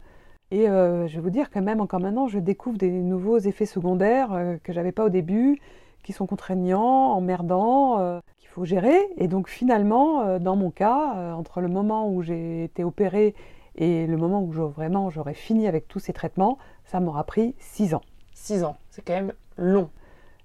Et 0.51 0.69
euh, 0.69 1.07
je 1.07 1.17
vais 1.17 1.21
vous 1.21 1.31
dire 1.31 1.51
que 1.51 1.59
même 1.59 1.81
encore 1.81 2.01
maintenant, 2.01 2.27
je 2.27 2.39
découvre 2.39 2.77
des 2.77 2.91
nouveaux 2.91 3.39
effets 3.39 3.67
secondaires 3.67 4.33
euh, 4.33 4.57
que 4.63 4.73
j'avais 4.73 4.93
pas 4.93 5.05
au 5.05 5.09
début 5.09 5.61
qui 6.03 6.13
sont 6.13 6.27
contraignants, 6.27 7.13
emmerdants, 7.13 8.21
qu'il 8.39 8.49
faut 8.49 8.65
gérer. 8.65 8.99
Et 9.19 9.29
donc 9.29 9.49
finalement, 9.49 10.41
dans 10.41 10.57
mon 10.57 10.73
cas, 10.73 11.33
entre 11.37 11.61
le 11.61 11.69
moment 11.69 12.09
où 12.11 12.23
j'ai 12.23 12.65
été 12.65 12.83
opérée 12.83 13.37
et 13.77 14.07
le 14.07 14.17
moment 14.17 14.43
où 14.43 14.51
vraiment 14.51 15.11
j'aurais 15.11 15.35
fini 15.35 15.67
avec 15.67 15.89
tous 15.89 15.99
ces 15.99 16.13
traitements, 16.13 16.59
ça 16.85 17.01
m'aura 17.01 17.25
pris 17.25 17.55
six 17.59 17.95
ans. 17.95 18.03
Six 18.35 18.65
ans, 18.65 18.77
c'est 18.91 19.03
quand 19.03 19.15
même 19.15 19.33
long. 19.57 19.91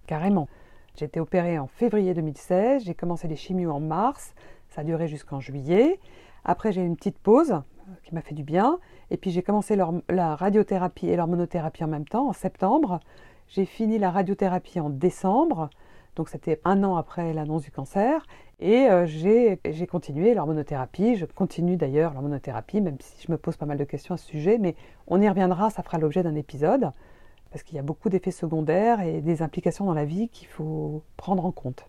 Carrément. 0.06 0.48
J'ai 0.96 1.06
été 1.06 1.20
opérée 1.20 1.60
en 1.60 1.68
février 1.68 2.14
2016, 2.14 2.84
j'ai 2.86 2.96
commencé 2.96 3.28
les 3.28 3.36
chimios 3.36 3.72
en 3.72 3.80
mars, 3.80 4.34
ça 4.70 4.82
a 4.82 4.84
duré 4.84 5.08
jusqu'en 5.08 5.40
juillet. 5.40 6.00
Après, 6.44 6.72
j'ai 6.72 6.82
eu 6.82 6.86
une 6.86 6.96
petite 6.96 7.20
pause 7.20 7.62
qui 8.04 8.16
m'a 8.16 8.22
fait 8.22 8.34
du 8.36 8.44
bien. 8.44 8.80
Et 9.12 9.18
puis, 9.18 9.32
j'ai 9.32 9.44
commencé 9.44 9.76
la 9.76 10.36
radiothérapie 10.36 11.08
et 11.08 11.16
l'hormonothérapie 11.16 11.84
en 11.84 11.88
même 11.88 12.08
temps, 12.08 12.30
en 12.30 12.34
septembre. 12.34 13.00
J'ai 13.48 13.66
fini 13.66 13.98
la 13.98 14.12
radiothérapie 14.12 14.80
en 14.80 14.90
décembre, 14.90 15.70
donc 16.16 16.30
c'était 16.30 16.60
un 16.66 16.84
an 16.84 16.98
après 16.98 17.32
l'annonce 17.34 17.64
du 17.64 17.72
cancer, 17.72 18.26
et 18.60 18.90
euh, 18.90 19.06
j'ai 19.06 19.88
continué 19.88 20.34
l'hormonothérapie. 20.34 21.16
Je 21.16 21.26
continue 21.26 21.78
d'ailleurs 21.78 22.14
l'hormonothérapie, 22.14 22.82
même 22.82 22.98
si 23.00 23.26
je 23.26 23.32
me 23.32 23.38
pose 23.38 23.58
pas 23.58 23.66
mal 23.66 23.78
de 23.78 23.84
questions 23.84 24.16
à 24.16 24.18
ce 24.18 24.26
sujet, 24.26 24.58
mais 24.58 24.76
on 25.08 25.22
y 25.22 25.30
reviendra, 25.30 25.70
ça 25.70 25.84
fera 25.84 25.98
l'objet 25.98 26.24
d'un 26.24 26.36
épisode, 26.36 26.92
parce 27.52 27.64
qu'il 27.64 27.76
y 27.76 27.80
a 27.80 27.84
beaucoup 27.84 28.10
d'effets 28.10 28.32
secondaires 28.32 29.02
et 29.02 29.22
des 29.22 29.42
implications 29.42 29.86
dans 29.86 29.94
la 29.94 30.06
vie 30.06 30.30
qu'il 30.30 30.48
faut 30.48 31.04
prendre 31.18 31.46
en 31.46 31.52
compte. 31.52 31.86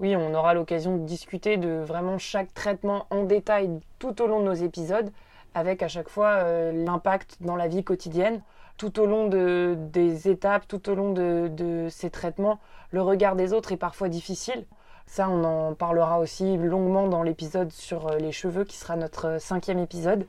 Oui, 0.00 0.16
on 0.16 0.34
aura 0.34 0.54
l'occasion 0.54 0.96
de 0.96 1.04
discuter 1.04 1.56
de 1.56 1.80
vraiment 1.80 2.18
chaque 2.18 2.52
traitement 2.52 3.06
en 3.10 3.22
détail 3.24 3.70
tout 3.98 4.20
au 4.20 4.26
long 4.26 4.40
de 4.40 4.46
nos 4.46 4.54
épisodes, 4.54 5.10
avec 5.54 5.82
à 5.82 5.88
chaque 5.88 6.08
fois 6.08 6.30
euh, 6.42 6.72
l'impact 6.72 7.38
dans 7.40 7.56
la 7.56 7.68
vie 7.68 7.84
quotidienne 7.84 8.42
tout 8.76 9.00
au 9.00 9.06
long 9.06 9.28
de, 9.28 9.76
des 9.78 10.28
étapes, 10.28 10.66
tout 10.66 10.88
au 10.90 10.94
long 10.94 11.12
de, 11.12 11.86
ces 11.90 12.10
traitements, 12.10 12.58
le 12.90 13.02
regard 13.02 13.36
des 13.36 13.52
autres 13.52 13.72
est 13.72 13.76
parfois 13.76 14.08
difficile. 14.08 14.64
Ça, 15.06 15.28
on 15.28 15.44
en 15.44 15.74
parlera 15.74 16.18
aussi 16.18 16.56
longuement 16.56 17.06
dans 17.08 17.22
l'épisode 17.22 17.70
sur 17.70 18.08
euh, 18.08 18.16
les 18.16 18.32
cheveux, 18.32 18.64
qui 18.64 18.76
sera 18.76 18.96
notre 18.96 19.26
euh, 19.26 19.38
cinquième 19.38 19.78
épisode. 19.78 20.26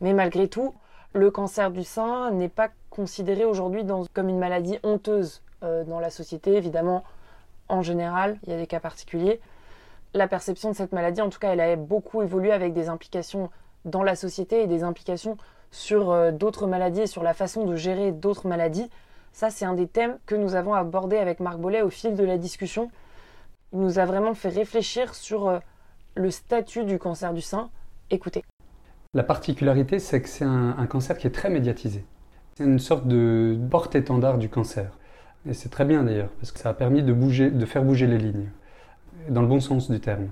Mais 0.00 0.12
malgré 0.12 0.48
tout, 0.48 0.74
le 1.12 1.30
cancer 1.30 1.70
du 1.70 1.84
sein 1.84 2.30
n'est 2.30 2.48
pas 2.48 2.68
considéré 2.90 3.44
aujourd'hui 3.44 3.82
comme 4.12 4.28
une 4.28 4.38
maladie 4.38 4.78
honteuse 4.82 5.42
euh, 5.62 5.84
dans 5.84 6.00
la 6.00 6.10
société. 6.10 6.54
Évidemment, 6.54 7.04
en 7.68 7.82
général, 7.82 8.38
il 8.44 8.50
y 8.50 8.54
a 8.54 8.58
des 8.58 8.66
cas 8.66 8.80
particuliers. 8.80 9.40
La 10.14 10.28
perception 10.28 10.70
de 10.70 10.76
cette 10.76 10.92
maladie, 10.92 11.20
en 11.20 11.28
tout 11.28 11.40
cas, 11.40 11.52
elle 11.52 11.60
a 11.60 11.76
beaucoup 11.76 12.22
évolué 12.22 12.52
avec 12.52 12.72
des 12.72 12.88
implications 12.88 13.50
dans 13.84 14.02
la 14.02 14.16
société 14.16 14.62
et 14.62 14.66
des 14.66 14.84
implications 14.84 15.36
sur 15.70 16.32
d'autres 16.32 16.68
maladies 16.68 17.02
et 17.02 17.06
sur 17.08 17.24
la 17.24 17.34
façon 17.34 17.64
de 17.64 17.74
gérer 17.74 18.12
d'autres 18.12 18.46
maladies. 18.46 18.88
Ça, 19.32 19.50
c'est 19.50 19.64
un 19.64 19.74
des 19.74 19.88
thèmes 19.88 20.16
que 20.24 20.36
nous 20.36 20.54
avons 20.54 20.72
abordé 20.72 21.16
avec 21.16 21.40
Marc 21.40 21.58
Bollet 21.58 21.82
au 21.82 21.90
fil 21.90 22.14
de 22.14 22.22
la 22.22 22.38
discussion. 22.38 22.90
Nous 23.74 23.98
a 23.98 24.04
vraiment 24.06 24.34
fait 24.34 24.50
réfléchir 24.50 25.16
sur 25.16 25.48
euh, 25.48 25.58
le 26.14 26.30
statut 26.30 26.84
du 26.84 27.00
cancer 27.00 27.34
du 27.34 27.40
sein. 27.40 27.70
Écoutez. 28.08 28.44
La 29.14 29.24
particularité, 29.24 29.98
c'est 29.98 30.22
que 30.22 30.28
c'est 30.28 30.44
un, 30.44 30.86
cancer 30.86 31.18
qui 31.18 31.26
est 31.26 31.32
très 31.32 31.50
médiatisé. 31.50 32.04
C'est 32.54 32.62
une 32.62 32.78
sorte 32.78 33.08
de 33.08 33.58
porte-étendard 33.70 34.38
du 34.38 34.48
cancer. 34.48 34.96
Et 35.48 35.54
c'est 35.54 35.70
très 35.70 35.84
bien 35.84 36.04
d'ailleurs, 36.04 36.28
parce 36.40 36.52
que 36.52 36.60
ça 36.60 36.68
a 36.68 36.74
permis 36.74 37.02
de, 37.02 37.12
bouger, 37.12 37.50
de 37.50 37.66
faire 37.66 37.82
bouger 37.82 38.06
les 38.06 38.18
lignes, 38.18 38.48
dans 39.28 39.42
le 39.42 39.48
bon 39.48 39.58
sens 39.58 39.90
du 39.90 39.98
terme. 39.98 40.28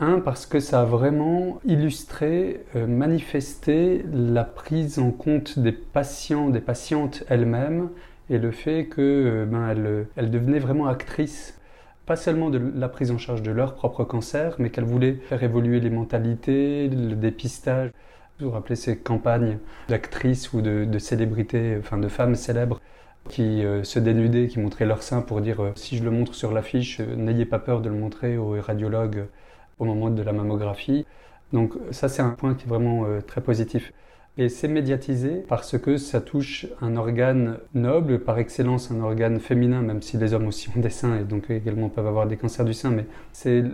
Un, 0.00 0.20
parce 0.20 0.46
que 0.46 0.58
ça 0.58 0.80
a 0.80 0.84
vraiment 0.86 1.60
illustré, 1.66 2.64
euh, 2.74 2.86
manifesté 2.86 4.02
la 4.10 4.44
prise 4.44 4.98
en 4.98 5.10
compte 5.10 5.58
des 5.58 5.72
patients, 5.72 6.48
des 6.48 6.60
patientes 6.60 7.22
elles-mêmes, 7.28 7.90
et 8.30 8.38
le 8.38 8.50
fait 8.50 8.86
que 8.86 9.00
euh, 9.02 9.44
ben, 9.44 10.06
elles, 10.16 10.30
devenaient 10.30 10.58
vraiment 10.58 10.86
actrices, 10.86 11.57
pas 12.08 12.16
seulement 12.16 12.48
de 12.48 12.58
la 12.74 12.88
prise 12.88 13.10
en 13.10 13.18
charge 13.18 13.42
de 13.42 13.50
leur 13.50 13.74
propre 13.74 14.02
cancer, 14.02 14.56
mais 14.58 14.70
qu'elles 14.70 14.84
voulaient 14.84 15.16
faire 15.28 15.42
évoluer 15.42 15.78
les 15.78 15.90
mentalités, 15.90 16.88
le 16.88 17.14
dépistage. 17.14 17.90
Vous 18.40 18.46
vous 18.46 18.52
rappelez 18.52 18.76
ces 18.76 18.96
campagnes 18.98 19.58
d'actrices 19.90 20.54
ou 20.54 20.62
de, 20.62 20.98
célébrités, 20.98 21.76
enfin 21.78 21.98
de 21.98 22.08
femmes 22.08 22.34
célèbres 22.34 22.80
qui 23.28 23.62
euh, 23.62 23.84
se 23.84 23.98
dénudaient, 23.98 24.48
qui 24.48 24.58
montraient 24.58 24.86
leur 24.86 25.02
sein 25.02 25.20
pour 25.20 25.42
dire 25.42 25.72
si 25.74 25.98
je 25.98 26.04
le 26.04 26.10
montre 26.10 26.34
sur 26.34 26.50
l'affiche, 26.50 27.00
n'ayez 27.00 27.44
pas 27.44 27.58
peur 27.58 27.82
de 27.82 27.90
le 27.90 27.96
montrer 27.96 28.38
aux 28.38 28.58
radiologues 28.58 29.26
au 29.78 29.84
moment 29.84 30.08
de 30.08 30.22
la 30.22 30.32
mammographie. 30.32 31.04
Donc 31.52 31.74
ça 31.90 32.08
c'est 32.08 32.22
un 32.22 32.30
point 32.30 32.54
qui 32.54 32.64
est 32.64 32.68
vraiment 32.68 33.04
euh, 33.04 33.20
très 33.20 33.42
positif. 33.42 33.92
Et 34.40 34.48
c'est 34.48 34.68
médiatisé 34.68 35.42
parce 35.48 35.76
que 35.78 35.96
ça 35.96 36.20
touche 36.20 36.68
un 36.80 36.96
organe 36.96 37.58
noble, 37.74 38.20
par 38.20 38.38
excellence 38.38 38.92
un 38.92 39.00
organe 39.00 39.40
féminin, 39.40 39.82
même 39.82 40.00
si 40.00 40.16
les 40.16 40.32
hommes 40.32 40.46
aussi 40.46 40.68
ont 40.76 40.80
des 40.80 40.90
seins 40.90 41.18
et 41.18 41.24
donc 41.24 41.50
également 41.50 41.88
peuvent 41.88 42.06
avoir 42.06 42.28
des 42.28 42.36
cancers 42.36 42.64
du 42.64 42.72
sein, 42.72 42.90
mais 42.90 43.04
c'est 43.32 43.64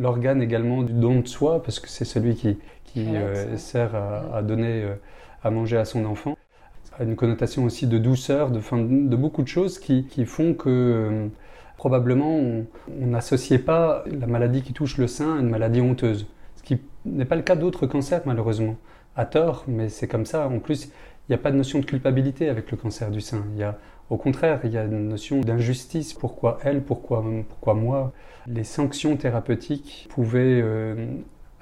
l'organe 0.00 0.40
également 0.40 0.82
du 0.82 0.94
don 0.94 1.20
de 1.20 1.28
soi, 1.28 1.62
parce 1.62 1.80
que 1.80 1.90
c'est 1.90 2.06
celui 2.06 2.34
qui, 2.34 2.56
qui 2.86 3.14
euh, 3.14 3.58
sert 3.58 3.94
à, 3.94 4.38
à, 4.38 4.42
euh, 4.42 4.94
à 5.42 5.50
manger 5.50 5.76
à 5.76 5.84
son 5.84 6.06
enfant. 6.06 6.38
Ça 6.84 6.96
a 7.00 7.04
une 7.04 7.14
connotation 7.14 7.64
aussi 7.64 7.86
de 7.86 7.98
douceur, 7.98 8.50
de, 8.50 8.60
de 8.60 9.16
beaucoup 9.16 9.42
de 9.42 9.48
choses 9.48 9.78
qui, 9.78 10.06
qui 10.06 10.24
font 10.24 10.54
que 10.54 11.28
probablement 11.76 12.38
on 12.38 13.06
n'associait 13.06 13.58
pas 13.58 14.02
la 14.06 14.26
maladie 14.26 14.62
qui 14.62 14.72
touche 14.72 14.96
le 14.96 15.08
sein 15.08 15.36
à 15.36 15.40
une 15.40 15.50
maladie 15.50 15.82
honteuse. 15.82 16.26
Ce 16.56 16.62
qui 16.62 16.78
n'est 17.04 17.26
pas 17.26 17.36
le 17.36 17.42
cas 17.42 17.56
d'autres 17.56 17.86
cancers 17.86 18.22
malheureusement. 18.24 18.76
À 19.16 19.26
tort, 19.26 19.64
mais 19.68 19.88
c'est 19.88 20.08
comme 20.08 20.26
ça. 20.26 20.48
En 20.48 20.58
plus, 20.58 20.86
il 21.28 21.32
n'y 21.32 21.34
a 21.34 21.38
pas 21.38 21.50
de 21.50 21.56
notion 21.56 21.78
de 21.78 21.84
culpabilité 21.84 22.48
avec 22.48 22.70
le 22.70 22.76
cancer 22.76 23.10
du 23.10 23.20
sein. 23.20 23.44
Y 23.56 23.62
a, 23.62 23.78
au 24.10 24.16
contraire, 24.16 24.60
il 24.64 24.72
y 24.72 24.78
a 24.78 24.84
une 24.84 25.08
notion 25.08 25.40
d'injustice. 25.40 26.12
Pourquoi 26.12 26.58
elle 26.62 26.82
Pourquoi, 26.82 27.24
pourquoi 27.48 27.74
moi? 27.74 28.12
Les 28.46 28.64
sanctions 28.64 29.16
thérapeutiques 29.16 30.08
pouvaient 30.10 30.60
euh, 30.62 31.06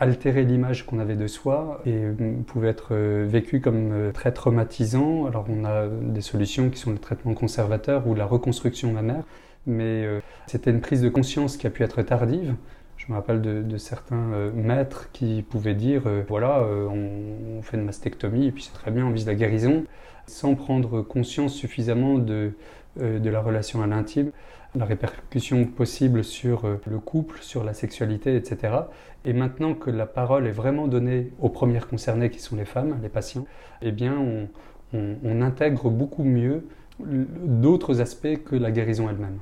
altérer 0.00 0.44
l'image 0.44 0.84
qu'on 0.84 0.98
avait 0.98 1.14
de 1.14 1.28
soi 1.28 1.80
et 1.86 1.92
euh, 1.94 2.14
pouvaient 2.46 2.70
être 2.70 2.88
euh, 2.90 3.24
vécues 3.28 3.60
comme 3.60 4.10
très 4.12 4.32
traumatisants. 4.32 5.26
Alors 5.26 5.44
on 5.48 5.64
a 5.64 5.86
des 5.86 6.22
solutions 6.22 6.70
qui 6.70 6.80
sont 6.80 6.90
le 6.90 6.98
traitement 6.98 7.34
conservateur 7.34 8.08
ou 8.08 8.14
la 8.14 8.26
reconstruction 8.26 8.92
mammaire 8.92 9.24
mais 9.64 10.04
c'était 10.48 10.72
une 10.72 10.80
prise 10.80 11.02
de 11.02 11.08
conscience 11.08 11.56
qui 11.56 11.68
a 11.68 11.70
pu 11.70 11.84
être 11.84 12.02
tardive. 12.02 12.56
Je 13.04 13.10
me 13.10 13.16
rappelle 13.16 13.40
de, 13.42 13.76
certains 13.78 14.32
euh, 14.32 14.52
maîtres 14.52 15.10
qui 15.12 15.42
pouvaient 15.42 15.74
dire 15.74 16.02
euh, 16.06 16.22
voilà, 16.28 16.62
on, 16.62 17.60
fait 17.62 17.76
une 17.76 17.84
mastectomie 17.84 18.46
et 18.46 18.52
puis 18.52 18.62
c'est 18.62 18.72
très 18.72 18.92
bien, 18.92 19.06
on 19.06 19.10
vise 19.10 19.26
la 19.26 19.34
guérison, 19.34 19.84
sans 20.26 20.54
prendre 20.54 21.02
conscience 21.02 21.54
suffisamment 21.54 22.18
de, 22.18 22.52
de 22.96 23.30
la 23.30 23.40
relation 23.40 23.82
à 23.82 23.86
l'intime, 23.86 24.30
la 24.76 24.84
répercussion 24.84 25.64
possible 25.64 26.22
sur 26.22 26.62
le 26.86 26.98
couple, 26.98 27.38
sur 27.40 27.64
la 27.64 27.72
sexualité, 27.74 28.36
etc. 28.36 28.74
Et 29.24 29.32
maintenant 29.32 29.74
que 29.74 29.90
la 29.90 30.06
parole 30.06 30.46
est 30.46 30.52
vraiment 30.52 30.88
donnée 30.88 31.30
aux 31.40 31.48
premières 31.48 31.88
concernées 31.88 32.30
qui 32.30 32.40
sont 32.40 32.56
les 32.56 32.64
femmes, 32.64 32.98
les 33.02 33.08
patients, 33.08 33.46
eh 33.80 33.92
bien 33.92 34.16
on, 34.16 34.48
on, 34.92 35.16
on 35.24 35.40
intègre 35.42 35.90
beaucoup 35.90 36.24
mieux 36.24 36.66
d'autres 37.00 38.00
aspects 38.00 38.42
que 38.44 38.56
la 38.56 38.70
guérison 38.70 39.08
elle-même. 39.08 39.38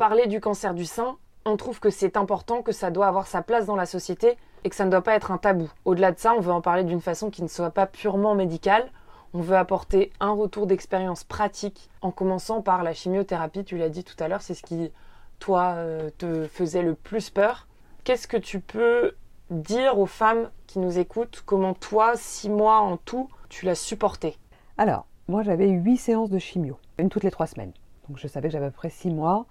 Parler 0.00 0.28
du 0.28 0.40
cancer 0.40 0.72
du 0.72 0.86
sein, 0.86 1.18
on 1.44 1.58
trouve 1.58 1.78
que 1.78 1.90
c'est 1.90 2.16
important, 2.16 2.62
que 2.62 2.72
ça 2.72 2.90
doit 2.90 3.06
avoir 3.06 3.26
sa 3.26 3.42
place 3.42 3.66
dans 3.66 3.76
la 3.76 3.84
société 3.84 4.38
et 4.64 4.70
que 4.70 4.74
ça 4.74 4.86
ne 4.86 4.90
doit 4.90 5.02
pas 5.02 5.14
être 5.14 5.30
un 5.30 5.36
tabou. 5.36 5.70
Au-delà 5.84 6.10
de 6.10 6.18
ça, 6.18 6.32
on 6.32 6.40
veut 6.40 6.54
en 6.54 6.62
parler 6.62 6.84
d'une 6.84 7.02
façon 7.02 7.28
qui 7.28 7.42
ne 7.42 7.48
soit 7.48 7.68
pas 7.68 7.84
purement 7.84 8.34
médicale. 8.34 8.90
On 9.34 9.42
veut 9.42 9.58
apporter 9.58 10.10
un 10.18 10.30
retour 10.30 10.66
d'expérience 10.66 11.22
pratique 11.22 11.90
en 12.00 12.12
commençant 12.12 12.62
par 12.62 12.82
la 12.82 12.94
chimiothérapie, 12.94 13.62
tu 13.62 13.76
l'as 13.76 13.90
dit 13.90 14.02
tout 14.02 14.14
à 14.24 14.28
l'heure, 14.28 14.40
c'est 14.40 14.54
ce 14.54 14.62
qui, 14.62 14.90
toi, 15.38 15.74
euh, 15.76 16.08
te 16.16 16.46
faisait 16.46 16.80
le 16.80 16.94
plus 16.94 17.28
peur. 17.28 17.68
Qu'est-ce 18.02 18.26
que 18.26 18.38
tu 18.38 18.60
peux 18.60 19.12
dire 19.50 19.98
aux 19.98 20.06
femmes 20.06 20.48
qui 20.66 20.78
nous 20.78 20.98
écoutent 20.98 21.42
comment 21.44 21.74
toi, 21.74 22.12
six 22.16 22.48
mois 22.48 22.78
en 22.78 22.96
tout, 22.96 23.28
tu 23.50 23.66
l'as 23.66 23.74
supporté? 23.74 24.38
Alors, 24.78 25.04
moi 25.28 25.42
j'avais 25.42 25.68
huit 25.68 25.98
séances 25.98 26.30
de 26.30 26.38
chimio, 26.38 26.78
une 26.96 27.10
toutes 27.10 27.24
les 27.24 27.30
trois 27.30 27.46
semaines. 27.46 27.74
Donc 28.08 28.16
je 28.16 28.28
savais 28.28 28.48
que 28.48 28.54
j'avais 28.54 28.64
à 28.64 28.70
peu 28.70 28.76
près 28.76 28.88
six 28.88 29.10
mois 29.10 29.44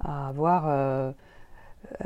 à 0.00 0.28
avoir 0.28 0.64
euh, 0.66 1.12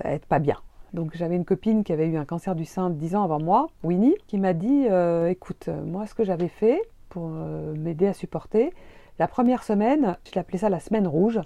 être 0.05 0.27
pas 0.27 0.39
bien. 0.39 0.57
Donc 0.93 1.13
j'avais 1.15 1.37
une 1.37 1.45
copine 1.45 1.85
qui 1.85 1.93
avait 1.93 2.09
eu 2.09 2.17
un 2.17 2.25
cancer 2.25 2.55
du 2.55 2.65
sein 2.65 2.91
dix 2.91 3.15
ans 3.15 3.23
avant 3.23 3.41
moi, 3.41 3.69
Winnie, 3.85 4.17
qui 4.27 4.39
m'a 4.39 4.53
dit 4.53 4.87
euh, 4.91 5.29
écoute, 5.29 5.69
moi 5.85 6.07
ce 6.07 6.15
que 6.15 6.25
j'avais 6.25 6.49
fait 6.49 6.81
pour 7.09 7.31
euh, 7.33 7.75
m'aider 7.77 8.09
à 8.09 8.13
supporter, 8.13 8.73
la 9.19 9.29
première 9.29 9.63
semaine, 9.63 10.17
je 10.25 10.33
l'appelais 10.35 10.59
ça 10.59 10.69
la 10.69 10.81
semaine 10.81 11.07
rouge. 11.07 11.41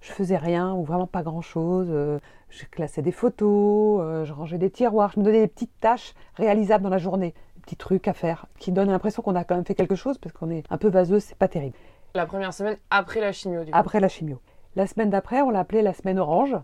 Je 0.00 0.12
faisais 0.12 0.36
rien 0.36 0.74
ou 0.74 0.84
vraiment 0.84 1.06
pas 1.06 1.22
grand 1.22 1.40
chose. 1.40 1.88
je 1.88 2.64
classais 2.70 3.02
des 3.02 3.12
photos, 3.12 4.24
je 4.24 4.32
rangeais 4.32 4.58
des 4.58 4.70
tiroirs, 4.70 5.10
je 5.12 5.18
me 5.18 5.24
donnais 5.24 5.40
des 5.40 5.48
petites 5.48 5.80
tâches 5.80 6.14
réalisables 6.34 6.84
dans 6.84 6.90
la 6.90 6.98
journée, 6.98 7.34
des 7.56 7.62
petits 7.62 7.76
trucs 7.76 8.06
à 8.06 8.12
faire 8.12 8.46
qui 8.58 8.72
donnent 8.72 8.90
l'impression 8.90 9.22
qu'on 9.22 9.34
a 9.34 9.42
quand 9.42 9.56
même 9.56 9.64
fait 9.64 9.74
quelque 9.74 9.96
chose 9.96 10.18
parce 10.18 10.34
qu'on 10.34 10.50
est 10.50 10.64
un 10.70 10.76
peu 10.76 10.88
vaseuse, 10.88 11.24
c'est 11.24 11.36
pas 11.36 11.48
terrible. 11.48 11.76
La 12.14 12.26
première 12.26 12.54
semaine 12.54 12.76
après 12.90 13.20
la 13.20 13.32
chimio, 13.32 13.64
du 13.64 13.72
coup. 13.72 13.78
Après 13.78 13.98
la 13.98 14.08
chimio. 14.08 14.38
La 14.76 14.86
semaine 14.86 15.08
d'après, 15.08 15.40
on 15.40 15.48
l'appelait 15.48 15.80
la 15.80 15.94
semaine 15.94 16.18
orange. 16.18 16.54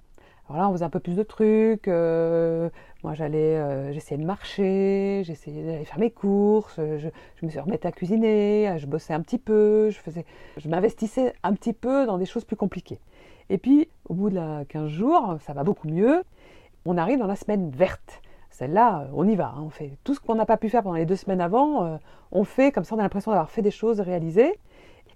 Alors 0.46 0.60
là, 0.60 0.68
on 0.68 0.72
faisait 0.72 0.84
un 0.84 0.90
peu 0.90 1.00
plus 1.00 1.16
de 1.16 1.22
trucs. 1.22 1.88
Euh, 1.88 2.68
moi, 3.02 3.14
j'allais, 3.14 3.56
euh, 3.56 3.90
j'essayais 3.92 4.20
de 4.20 4.26
marcher, 4.26 5.22
j'essayais 5.24 5.64
d'aller 5.64 5.84
faire 5.86 5.98
mes 5.98 6.10
courses, 6.10 6.76
je, 6.76 7.08
me 7.42 7.48
suis 7.48 7.58
remettre 7.58 7.86
à 7.86 7.92
cuisiner, 7.92 8.76
je 8.76 8.86
bossais 8.86 9.14
un 9.14 9.20
petit 9.22 9.38
peu, 9.38 9.88
je 9.88 9.98
faisais, 9.98 10.26
je 10.58 10.68
m'investissais 10.68 11.32
un 11.42 11.54
petit 11.54 11.72
peu 11.72 12.04
dans 12.04 12.18
des 12.18 12.26
choses 12.26 12.44
plus 12.44 12.54
compliquées. 12.54 13.00
Et 13.48 13.56
puis, 13.56 13.88
au 14.06 14.12
bout 14.12 14.28
de 14.28 14.34
la 14.34 14.66
15 14.68 14.88
jours, 14.88 15.38
ça 15.40 15.54
va 15.54 15.64
beaucoup 15.64 15.88
mieux. 15.88 16.22
On 16.84 16.98
arrive 16.98 17.18
dans 17.18 17.26
la 17.26 17.36
semaine 17.36 17.70
verte. 17.70 18.20
Celle-là, 18.50 19.08
on 19.14 19.26
y 19.26 19.36
va. 19.36 19.54
Hein. 19.56 19.62
on 19.64 19.70
fait 19.70 19.96
tout 20.04 20.14
ce 20.14 20.20
qu'on 20.20 20.34
n'a 20.34 20.44
pas 20.44 20.58
pu 20.58 20.68
faire 20.68 20.82
pendant 20.82 20.96
les 20.96 21.06
deux 21.06 21.16
semaines 21.16 21.40
avant. 21.40 21.86
Euh, 21.86 21.96
on 22.30 22.44
fait 22.44 22.72
comme 22.72 22.84
ça, 22.84 22.94
on 22.94 22.98
a 22.98 23.02
l'impression 23.02 23.30
d'avoir 23.30 23.50
fait 23.50 23.62
des 23.62 23.70
choses 23.70 24.00
réalisées. 24.00 24.52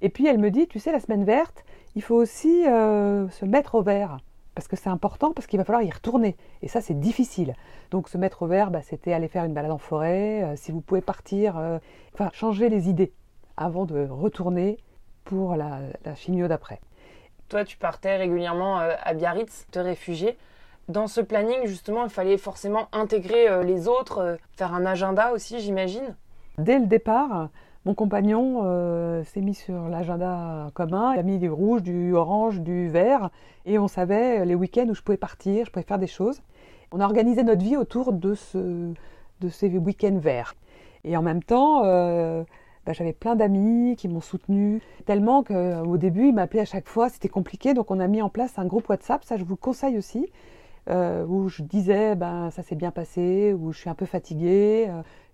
Et 0.01 0.09
puis 0.09 0.27
elle 0.27 0.39
me 0.39 0.51
dit, 0.51 0.67
tu 0.67 0.79
sais, 0.79 0.93
la 0.93 1.01
semaine 1.01 1.25
verte, 1.25 1.65
il 1.97 2.03
faut 2.03 2.15
aussi 2.15 2.65
euh, 2.67 3.29
se 3.31 3.45
mettre 3.45 3.75
au 3.75 3.83
vert. 3.83 4.19
Parce 4.55 4.69
que 4.69 4.77
c'est 4.77 4.89
important, 4.89 5.33
parce 5.33 5.47
qu'il 5.47 5.59
va 5.59 5.65
falloir 5.65 5.83
y 5.83 5.91
retourner. 5.91 6.37
Et 6.63 6.69
ça, 6.69 6.81
c'est 6.81 6.99
difficile. 6.99 7.55
Donc 7.91 8.09
se 8.09 8.17
mettre 8.17 8.43
au 8.43 8.47
vert, 8.47 8.71
bah, 8.71 8.81
c'était 8.81 9.13
aller 9.13 9.29
faire 9.29 9.45
une 9.45 9.53
balade 9.53 9.71
en 9.71 9.79
forêt, 9.79 10.43
euh, 10.45 10.57
si 10.57 10.73
vous 10.73 10.81
pouvez 10.81 11.03
partir, 11.03 11.59
euh, 11.59 11.79
enfin 12.15 12.31
changer 12.33 12.71
les 12.71 12.89
idées 12.89 13.13
avant 13.59 13.85
de 13.85 14.07
retourner 14.09 14.79
pour 15.25 15.57
la, 15.57 15.81
la 16.05 16.15
chimio 16.15 16.49
d'après. 16.49 16.81
Toi, 17.49 17.65
tu 17.65 17.77
partais 17.77 18.17
régulièrement 18.17 18.79
à 18.79 19.15
Biarritz, 19.15 19.67
te 19.71 19.79
réfugier. 19.79 20.37
Dans 20.89 21.07
ce 21.07 21.21
planning, 21.21 21.65
justement, 21.67 22.05
il 22.05 22.11
fallait 22.11 22.39
forcément 22.39 22.89
intégrer 22.93 23.63
les 23.65 23.89
autres, 23.89 24.37
faire 24.57 24.75
un 24.75 24.85
agenda 24.85 25.33
aussi, 25.33 25.61
j'imagine? 25.61 26.17
Dès 26.59 26.79
le 26.79 26.87
départ, 26.87 27.49
mon 27.87 27.95
compagnon 27.95 28.63
euh, 28.65 29.23
s'est 29.23 29.41
mis 29.41 29.55
sur 29.55 29.89
l'agenda 29.89 30.73
commun, 30.75 31.15
il 31.15 31.21
a 31.21 31.23
mis 31.23 31.39
du 31.39 31.49
rouge, 31.49 31.85
du 31.85 32.15
orange, 32.15 32.61
du 32.61 32.89
vert, 32.89 33.31
et 33.65 33.79
on 33.79 33.87
savait 33.87 34.45
les 34.45 34.57
week-ends 34.57 34.89
où 34.89 34.95
je 34.95 35.03
pouvais 35.03 35.17
partir, 35.17 35.65
je 35.65 35.71
pouvais 35.71 35.85
faire 35.85 36.01
des 36.01 36.09
choses. 36.09 36.43
On 36.91 36.99
a 36.99 37.05
organisé 37.05 37.45
notre 37.45 37.63
vie 37.63 37.77
autour 37.77 38.13
de, 38.13 38.35
ce, 38.35 38.93
ces 39.51 39.69
week-ends 39.69 40.19
verts. 40.19 40.57
Et 41.05 41.17
en 41.17 41.23
même 41.23 41.45
temps, 41.45 41.85
euh, 41.85 42.43
bah, 42.87 42.93
j'avais 42.93 43.13
plein 43.13 43.37
d'amis 43.37 43.95
qui 43.97 44.09
m'ont 44.09 44.21
soutenu, 44.21 44.83
tellement 45.05 45.45
qu'au 45.45 45.97
début, 45.97 46.27
ils 46.27 46.35
m'appelaient 46.35 46.63
à 46.63 46.65
chaque 46.65 46.89
fois, 46.89 47.09
c'était 47.09 47.29
compliqué, 47.29 47.73
donc 47.73 47.93
on 47.93 48.01
a 48.01 48.09
mis 48.09 48.21
en 48.21 48.29
place 48.29 48.59
un 48.59 48.65
groupe 48.65 48.89
WhatsApp, 48.89 49.23
ça 49.23 49.37
je 49.37 49.45
vous 49.45 49.57
conseille 49.57 49.97
aussi, 49.97 50.27
euh, 50.91 51.25
où 51.25 51.49
je 51.49 51.63
disais, 51.63 52.17
ben, 52.17 52.51
ça 52.51 52.65
s'est 52.65 52.75
bien 52.75 52.91
passé, 52.91 53.55
où 53.57 53.71
je 53.71 53.79
suis 53.79 53.91
un 53.91 53.95
peu 53.95 54.07
fatiguée, 54.07 54.91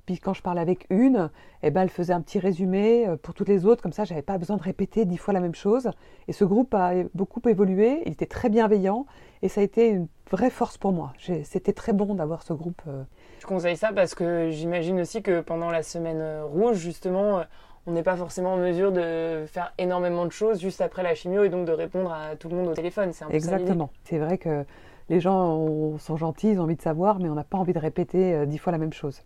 puis 0.06 0.18
quand 0.18 0.34
je 0.34 0.42
parlais 0.42 0.60
avec 0.60 0.86
une, 0.90 1.30
eh 1.62 1.70
ben, 1.70 1.82
elle 1.82 1.88
faisait 1.88 2.12
un 2.12 2.20
petit 2.20 2.40
résumé 2.40 3.06
euh, 3.06 3.16
pour 3.16 3.34
toutes 3.34 3.48
les 3.48 3.66
autres, 3.66 3.82
comme 3.82 3.92
ça 3.92 4.04
j'avais 4.04 4.22
pas 4.22 4.36
besoin 4.36 4.56
de 4.56 4.62
répéter 4.62 5.04
dix 5.04 5.16
fois 5.16 5.32
la 5.32 5.40
même 5.40 5.54
chose. 5.54 5.90
Et 6.26 6.32
ce 6.32 6.44
groupe 6.44 6.74
a 6.74 6.92
beaucoup 7.14 7.40
évolué, 7.48 8.02
il 8.06 8.12
était 8.12 8.26
très 8.26 8.48
bienveillant 8.48 9.06
et 9.42 9.48
ça 9.48 9.60
a 9.60 9.64
été 9.64 9.88
une 9.88 10.08
vraie 10.30 10.50
force 10.50 10.76
pour 10.76 10.92
moi. 10.92 11.12
C'était 11.44 11.72
très 11.72 11.92
bon 11.92 12.14
d'avoir 12.14 12.42
ce 12.42 12.52
groupe. 12.52 12.82
Euh. 12.88 13.04
Je 13.38 13.46
conseille 13.46 13.76
ça 13.76 13.92
parce 13.92 14.14
que 14.14 14.50
j'imagine 14.50 15.00
aussi 15.00 15.22
que 15.22 15.40
pendant 15.40 15.70
la 15.70 15.84
semaine 15.84 16.20
euh, 16.20 16.44
rouge, 16.44 16.78
justement, 16.78 17.42
on 17.86 17.92
n'est 17.92 18.02
pas 18.02 18.16
forcément 18.16 18.54
en 18.54 18.58
mesure 18.58 18.90
de 18.90 19.44
faire 19.46 19.72
énormément 19.78 20.26
de 20.26 20.32
choses 20.32 20.60
juste 20.60 20.80
après 20.80 21.04
la 21.04 21.14
chimio 21.14 21.44
et 21.44 21.48
donc 21.48 21.66
de 21.66 21.72
répondre 21.72 22.12
à 22.12 22.34
tout 22.34 22.48
le 22.48 22.56
monde 22.56 22.68
au 22.68 22.74
téléphone. 22.74 23.12
C'est 23.12 23.32
Exactement. 23.32 23.90
C'est 24.02 24.18
vrai 24.18 24.38
que 24.38 24.64
les 25.08 25.20
gens 25.20 25.98
sont 25.98 26.16
gentils, 26.16 26.50
ils 26.50 26.60
ont 26.60 26.64
envie 26.64 26.76
de 26.76 26.82
savoir, 26.82 27.20
mais 27.20 27.28
on 27.28 27.34
n'a 27.34 27.44
pas 27.44 27.58
envie 27.58 27.72
de 27.72 27.78
répéter 27.78 28.46
dix 28.46 28.58
fois 28.58 28.72
la 28.72 28.78
même 28.78 28.92
chose. 28.92 29.22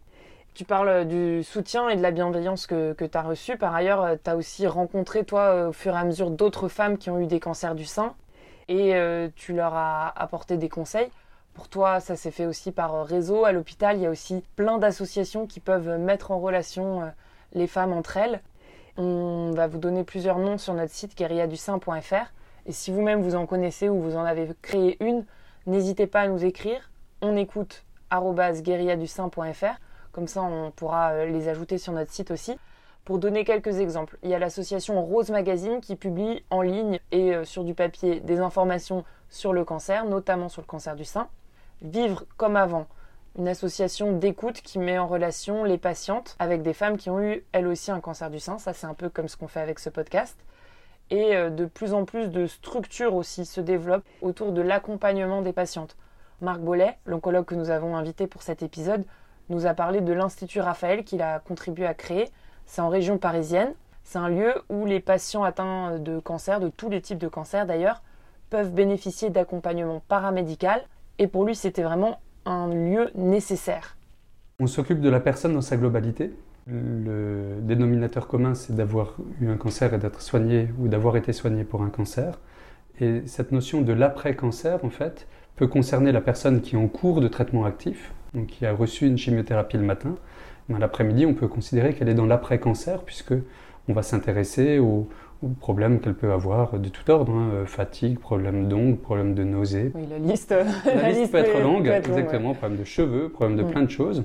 Tu 0.56 0.64
parles 0.64 1.06
du 1.06 1.42
soutien 1.42 1.90
et 1.90 1.96
de 1.96 2.00
la 2.00 2.10
bienveillance 2.10 2.66
que, 2.66 2.94
tu 2.94 3.18
as 3.18 3.20
reçu. 3.20 3.58
Par 3.58 3.74
ailleurs, 3.74 4.00
euh, 4.00 4.16
tu 4.24 4.30
as 4.30 4.36
aussi 4.36 4.66
rencontré, 4.66 5.22
toi, 5.22 5.40
euh, 5.42 5.68
au 5.68 5.72
fur 5.72 5.94
et 5.94 5.98
à 5.98 6.04
mesure, 6.04 6.30
d'autres 6.30 6.68
femmes 6.68 6.96
qui 6.96 7.10
ont 7.10 7.20
eu 7.20 7.26
des 7.26 7.40
cancers 7.40 7.74
du 7.74 7.84
sein 7.84 8.14
et 8.68 8.94
euh, 8.94 9.28
tu 9.36 9.52
leur 9.52 9.74
as 9.74 10.18
apporté 10.18 10.56
des 10.56 10.70
conseils. 10.70 11.10
Pour 11.52 11.68
toi, 11.68 12.00
ça 12.00 12.16
s'est 12.16 12.30
fait 12.30 12.46
aussi 12.46 12.72
par 12.72 13.04
réseau. 13.04 13.44
À 13.44 13.52
l'hôpital, 13.52 13.98
il 13.98 14.04
y 14.04 14.06
a 14.06 14.10
aussi 14.10 14.42
plein 14.56 14.78
d'associations 14.78 15.46
qui 15.46 15.60
peuvent 15.60 15.98
mettre 15.98 16.30
en 16.30 16.38
relation 16.38 17.12
les 17.52 17.66
femmes 17.66 17.92
entre 17.92 18.16
elles. 18.16 18.40
On 18.96 19.50
va 19.50 19.66
vous 19.66 19.76
donner 19.76 20.04
plusieurs 20.04 20.38
noms 20.38 20.56
sur 20.56 20.72
notre 20.72 20.92
site 20.92 21.18
guerriadussein.fr. 21.18 22.32
Et 22.64 22.72
si 22.72 22.90
vous-même 22.90 23.20
vous 23.20 23.34
en 23.34 23.44
connaissez 23.44 23.90
ou 23.90 24.00
vous 24.00 24.16
en 24.16 24.24
avez 24.24 24.48
créé 24.62 24.96
une, 25.04 25.26
n'hésitez 25.66 26.06
pas 26.06 26.22
à 26.22 26.28
nous 26.28 26.46
écrire. 26.46 26.90
On 27.20 27.36
écoute 27.36 27.84
guerriadussein.fr 28.10 29.85
comme 30.16 30.28
ça, 30.28 30.42
on 30.42 30.70
pourra 30.70 31.10
euh, 31.10 31.26
les 31.26 31.46
ajouter 31.46 31.76
sur 31.76 31.92
notre 31.92 32.10
site 32.10 32.30
aussi. 32.30 32.56
Pour 33.04 33.18
donner 33.18 33.44
quelques 33.44 33.80
exemples, 33.80 34.16
il 34.22 34.30
y 34.30 34.34
a 34.34 34.38
l'association 34.38 35.04
Rose 35.04 35.28
Magazine 35.28 35.82
qui 35.82 35.94
publie 35.94 36.42
en 36.48 36.62
ligne 36.62 37.00
et 37.12 37.34
euh, 37.34 37.44
sur 37.44 37.64
du 37.64 37.74
papier 37.74 38.20
des 38.20 38.40
informations 38.40 39.04
sur 39.28 39.52
le 39.52 39.62
cancer, 39.66 40.06
notamment 40.06 40.48
sur 40.48 40.62
le 40.62 40.66
cancer 40.66 40.96
du 40.96 41.04
sein. 41.04 41.28
Vivre 41.82 42.24
comme 42.38 42.56
avant, 42.56 42.86
une 43.36 43.46
association 43.46 44.16
d'écoute 44.16 44.62
qui 44.62 44.78
met 44.78 44.96
en 44.96 45.06
relation 45.06 45.64
les 45.64 45.76
patientes 45.76 46.34
avec 46.38 46.62
des 46.62 46.72
femmes 46.72 46.96
qui 46.96 47.10
ont 47.10 47.20
eu 47.20 47.44
elles 47.52 47.66
aussi 47.66 47.90
un 47.90 48.00
cancer 48.00 48.30
du 48.30 48.40
sein. 48.40 48.56
Ça, 48.56 48.72
c'est 48.72 48.86
un 48.86 48.94
peu 48.94 49.10
comme 49.10 49.28
ce 49.28 49.36
qu'on 49.36 49.48
fait 49.48 49.60
avec 49.60 49.78
ce 49.78 49.90
podcast. 49.90 50.34
Et 51.10 51.36
euh, 51.36 51.50
de 51.50 51.66
plus 51.66 51.92
en 51.92 52.06
plus 52.06 52.30
de 52.30 52.46
structures 52.46 53.14
aussi 53.14 53.44
se 53.44 53.60
développent 53.60 54.06
autour 54.22 54.52
de 54.52 54.62
l'accompagnement 54.62 55.42
des 55.42 55.52
patientes. 55.52 55.94
Marc 56.40 56.60
Bollet, 56.60 56.96
l'oncologue 57.04 57.44
que 57.44 57.54
nous 57.54 57.68
avons 57.68 57.96
invité 57.96 58.26
pour 58.26 58.42
cet 58.42 58.62
épisode, 58.62 59.04
nous 59.48 59.66
a 59.66 59.74
parlé 59.74 60.00
de 60.00 60.12
l'Institut 60.12 60.60
Raphaël 60.60 61.04
qu'il 61.04 61.22
a 61.22 61.38
contribué 61.40 61.86
à 61.86 61.94
créer. 61.94 62.28
C'est 62.66 62.80
en 62.80 62.88
région 62.88 63.18
parisienne. 63.18 63.72
C'est 64.04 64.18
un 64.18 64.28
lieu 64.28 64.54
où 64.68 64.86
les 64.86 65.00
patients 65.00 65.42
atteints 65.42 65.98
de 65.98 66.18
cancer, 66.18 66.60
de 66.60 66.68
tous 66.68 66.88
les 66.88 67.00
types 67.00 67.18
de 67.18 67.28
cancer 67.28 67.66
d'ailleurs, 67.66 68.02
peuvent 68.50 68.72
bénéficier 68.72 69.30
d'accompagnement 69.30 70.02
paramédical. 70.08 70.82
Et 71.18 71.26
pour 71.26 71.44
lui, 71.44 71.54
c'était 71.54 71.82
vraiment 71.82 72.20
un 72.44 72.68
lieu 72.68 73.10
nécessaire. 73.14 73.96
On 74.60 74.66
s'occupe 74.66 75.00
de 75.00 75.10
la 75.10 75.20
personne 75.20 75.54
dans 75.54 75.60
sa 75.60 75.76
globalité. 75.76 76.32
Le 76.66 77.58
dénominateur 77.60 78.26
commun, 78.26 78.54
c'est 78.54 78.74
d'avoir 78.74 79.14
eu 79.40 79.48
un 79.48 79.56
cancer 79.56 79.92
et 79.94 79.98
d'être 79.98 80.20
soigné 80.20 80.68
ou 80.78 80.88
d'avoir 80.88 81.16
été 81.16 81.32
soigné 81.32 81.64
pour 81.64 81.82
un 81.82 81.90
cancer. 81.90 82.38
Et 83.00 83.26
cette 83.26 83.52
notion 83.52 83.82
de 83.82 83.92
l'après-cancer, 83.92 84.84
en 84.84 84.90
fait, 84.90 85.26
peut 85.56 85.66
concerner 85.66 86.12
la 86.12 86.20
personne 86.20 86.60
qui 86.60 86.74
est 86.74 86.78
en 86.78 86.88
cours 86.88 87.20
de 87.20 87.28
traitement 87.28 87.64
actif, 87.64 88.12
donc 88.36 88.46
qui 88.46 88.66
a 88.66 88.72
reçu 88.72 89.06
une 89.06 89.18
chimiothérapie 89.18 89.78
le 89.78 89.82
matin. 89.82 90.14
L'après-midi, 90.68 91.26
on 91.26 91.34
peut 91.34 91.48
considérer 91.48 91.94
qu'elle 91.94 92.08
est 92.08 92.14
dans 92.14 92.26
l'après-cancer, 92.26 93.02
puisque 93.02 93.34
on 93.88 93.92
va 93.92 94.02
s'intéresser 94.02 94.78
aux, 94.78 95.08
problèmes 95.60 96.00
qu'elle 96.00 96.14
peut 96.14 96.32
avoir 96.32 96.78
de 96.78 96.88
tout 96.88 97.08
ordre, 97.10 97.32
hein, 97.32 97.50
euh, 97.52 97.66
fatigue, 97.66 98.18
problème 98.18 98.68
d'ongles, 98.68 98.96
problème 98.96 99.34
de 99.34 99.44
nausée. 99.44 99.92
Oui, 99.94 100.02
la 100.10 100.18
liste, 100.18 100.50
la, 100.50 101.10
liste, 101.12 101.30
peut 101.30 101.38
être 101.38 101.60
longue, 101.60 101.86
exactement, 101.86 102.54
problème 102.54 102.80
de 102.80 102.84
cheveux, 102.84 103.28
problème 103.28 103.56
de 103.56 103.62
mm. 103.62 103.70
plein 103.70 103.82
de 103.82 103.90
choses. 103.90 104.24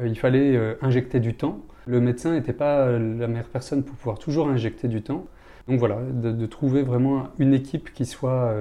Euh, 0.00 0.08
il 0.08 0.18
fallait 0.18 0.56
euh, 0.56 0.74
injecter 0.82 1.20
du 1.20 1.34
temps. 1.34 1.60
Le 1.86 2.00
médecin 2.00 2.32
n'était 2.32 2.54
pas 2.54 2.90
la 2.90 3.28
meilleure 3.28 3.44
personne 3.44 3.84
pour 3.84 3.94
pouvoir 3.94 4.18
toujours 4.18 4.48
injecter 4.48 4.88
du 4.88 5.02
temps. 5.02 5.26
Donc 5.68 5.78
voilà, 5.78 5.98
de, 6.12 6.46
trouver 6.46 6.82
vraiment 6.82 7.28
une 7.38 7.54
équipe 7.54 7.92
qui 7.92 8.06
soit 8.06 8.54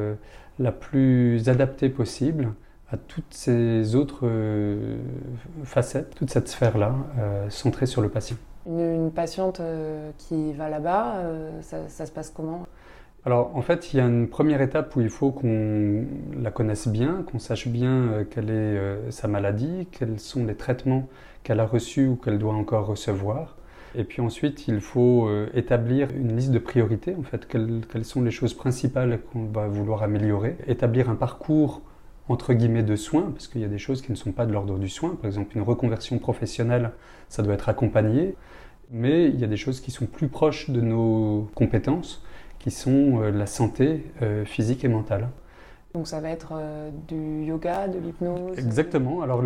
la 0.60 0.71
plus 0.71 1.49
adaptée 1.49 1.89
possible 1.89 2.54
à 2.93 2.97
toutes 2.97 3.34
ces 3.34 3.95
autres 3.95 4.21
euh, 4.23 4.97
facettes, 5.63 6.13
toute 6.15 6.29
cette 6.29 6.47
sphère-là, 6.47 6.93
euh, 7.17 7.49
centrée 7.49 7.88
sur 7.88 8.01
le 8.01 8.10
patient. 8.10 8.38
Une, 8.67 9.12
patiente 9.12 9.60
euh, 9.60 10.12
qui 10.19 10.53
va 10.53 10.69
là-bas, 10.69 11.23
ça, 11.62 12.06
se 12.06 12.12
passe 12.12 12.29
comment? 12.29 12.67
Alors 13.25 13.56
en 13.56 13.62
fait, 13.62 13.93
il 13.93 13.97
y 13.97 13.99
a 13.99 14.06
une 14.06 14.27
première 14.27 14.62
étape 14.62 14.95
où 14.95 15.01
il 15.01 15.10
faut 15.10 15.32
qu'on 15.32 16.06
la 16.39 16.51
connaisse 16.51 16.88
bien, 16.88 17.23
qu'on 17.29 17.39
sache 17.39 17.67
bien 17.67 18.25
quelle 18.29 18.49
est 18.49 19.12
sa 19.12 19.27
maladie, 19.27 19.88
quels 19.91 20.19
sont 20.19 20.45
les 20.45 20.56
traitements 20.56 21.08
qu'elle 21.43 21.62
a 21.62 21.65
reçus 21.65 22.06
ou 22.08 22.15
qu'elle 22.15 22.38
doit 22.38 22.53
encore 22.53 22.86
recevoir. 22.86 23.56
Et 23.95 24.03
puis 24.03 24.21
ensuite, 24.21 24.67
il 24.67 24.82
faut 24.82 25.29
établir 25.53 26.10
une 26.12 26.36
liste 26.36 26.51
de 26.51 26.60
priorités, 26.60 27.15
en 27.17 27.23
fait, 27.23 27.47
quelles, 27.47 27.82
quelles 27.91 28.06
sont 28.06 28.21
les 28.21 28.32
choses 28.32 28.53
principales 28.53 29.19
qu'on 29.32 29.45
va 29.45 29.67
vouloir 29.67 30.03
améliorer, 30.03 30.58
établir 30.67 31.10
un 31.10 31.15
parcours 31.15 31.82
entre 32.29 32.53
guillemets 32.53 32.83
de 32.83 32.95
soins, 32.95 33.31
parce 33.31 33.47
qu'il 33.47 33.62
y 33.62 33.65
a 33.65 33.69
des 33.69 33.77
choses 33.77 34.01
qui 34.01 34.12
ne 34.12 34.15
sont 34.17 34.31
pas 34.31 34.45
de 34.45 34.53
l'ordre 34.53 34.77
du 34.77 34.89
soin. 34.89 35.15
Par 35.15 35.25
exemple, 35.25 35.55
une 35.55 35.63
reconversion 35.63 36.17
professionnelle, 36.19 36.91
ça 37.29 37.43
doit 37.43 37.53
être 37.53 37.69
accompagné, 37.69 38.36
mais 38.91 39.27
il 39.27 39.39
y 39.39 39.43
a 39.43 39.47
des 39.47 39.57
choses 39.57 39.81
qui 39.81 39.91
sont 39.91 40.05
plus 40.05 40.29
proches 40.29 40.69
de 40.69 40.81
nos 40.81 41.49
compétences, 41.55 42.23
qui 42.59 42.71
sont 42.71 43.21
euh, 43.21 43.31
la 43.31 43.45
santé 43.45 44.05
euh, 44.21 44.45
physique 44.45 44.86
et 44.86 44.88
mentale. 44.88 45.29
Donc 45.93 46.08
ça 46.08 46.19
va 46.19 46.29
être 46.29 46.53
euh, 46.56 46.89
du 47.08 47.45
yoga, 47.45 47.88
de 47.88 47.99
l'hypnose 47.99 48.58
Exactement. 48.58 49.21
Alors 49.21 49.43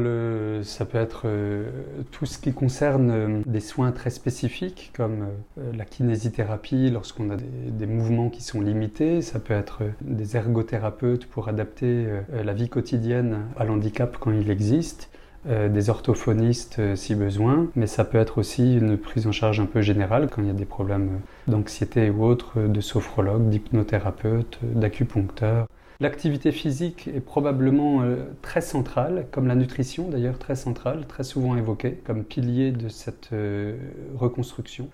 ça 0.64 0.86
peut 0.86 0.98
être 0.98 1.24
euh, 1.26 1.70
tout 2.12 2.26
ce 2.26 2.38
qui 2.38 2.54
concerne 2.54 3.12
euh, 3.12 3.42
des 3.46 3.60
soins 3.60 3.92
très 3.92 4.10
spécifiques 4.10 4.94
comme 4.96 5.28
la 5.58 5.84
kinésithérapie 5.84 6.90
lorsqu'on 6.90 7.32
a 7.32 7.36
des, 7.36 7.86
mouvements 7.86 8.30
qui 8.30 8.42
sont 8.44 8.62
limités. 8.62 9.22
Ça 9.22 9.40
peut 9.40 9.54
être 9.54 9.84
des 10.00 10.38
ergothérapeutes 10.38 11.26
pour 11.26 11.50
adapter 11.50 12.08
la 12.32 12.54
vie 12.54 12.70
quotidienne 12.70 13.40
à 13.58 13.66
l'handicap 13.66 14.18
quand 14.20 14.32
il 14.32 14.50
existe. 14.50 15.10
des 15.46 15.90
orthophonistes 15.90 16.96
si 16.96 17.16
besoin, 17.16 17.68
mais 17.76 17.88
ça 17.88 18.04
peut 18.04 18.18
être 18.18 18.38
aussi 18.38 18.78
une 18.78 18.98
prise 18.98 19.28
en 19.28 19.32
charge 19.32 19.60
un 19.60 19.66
peu 19.66 19.82
générale 19.82 20.30
quand 20.30 20.42
il 20.42 20.48
y 20.48 20.52
a 20.52 20.54
des 20.54 20.66
problèmes 20.66 21.20
d'anxiété 21.48 22.10
ou 22.10 22.24
autres, 22.24 22.60
de 22.62 22.82
sophrologue, 22.82 23.50
d'hypnothérapeute, 23.50 24.60
d'acupuncteur. 24.62 25.68
L'activité 26.00 26.52
physique 26.52 27.08
est 27.08 27.22
probablement 27.22 28.04
euh, 28.04 28.18
très 28.44 28.62
centrale, 28.62 29.26
comme 29.32 29.48
la 29.48 29.56
nutrition 29.56 30.10
d'ailleurs 30.10 30.38
très 30.38 30.56
centrale, 30.56 31.08
très 31.08 31.24
souvent 31.24 31.56
évoquée 31.56 31.94
comme 32.06 32.24
pilier 32.24 32.72
de 32.72 32.88
cette 32.88 33.30
euh, 33.34 33.76
reconstruction. 34.16 34.90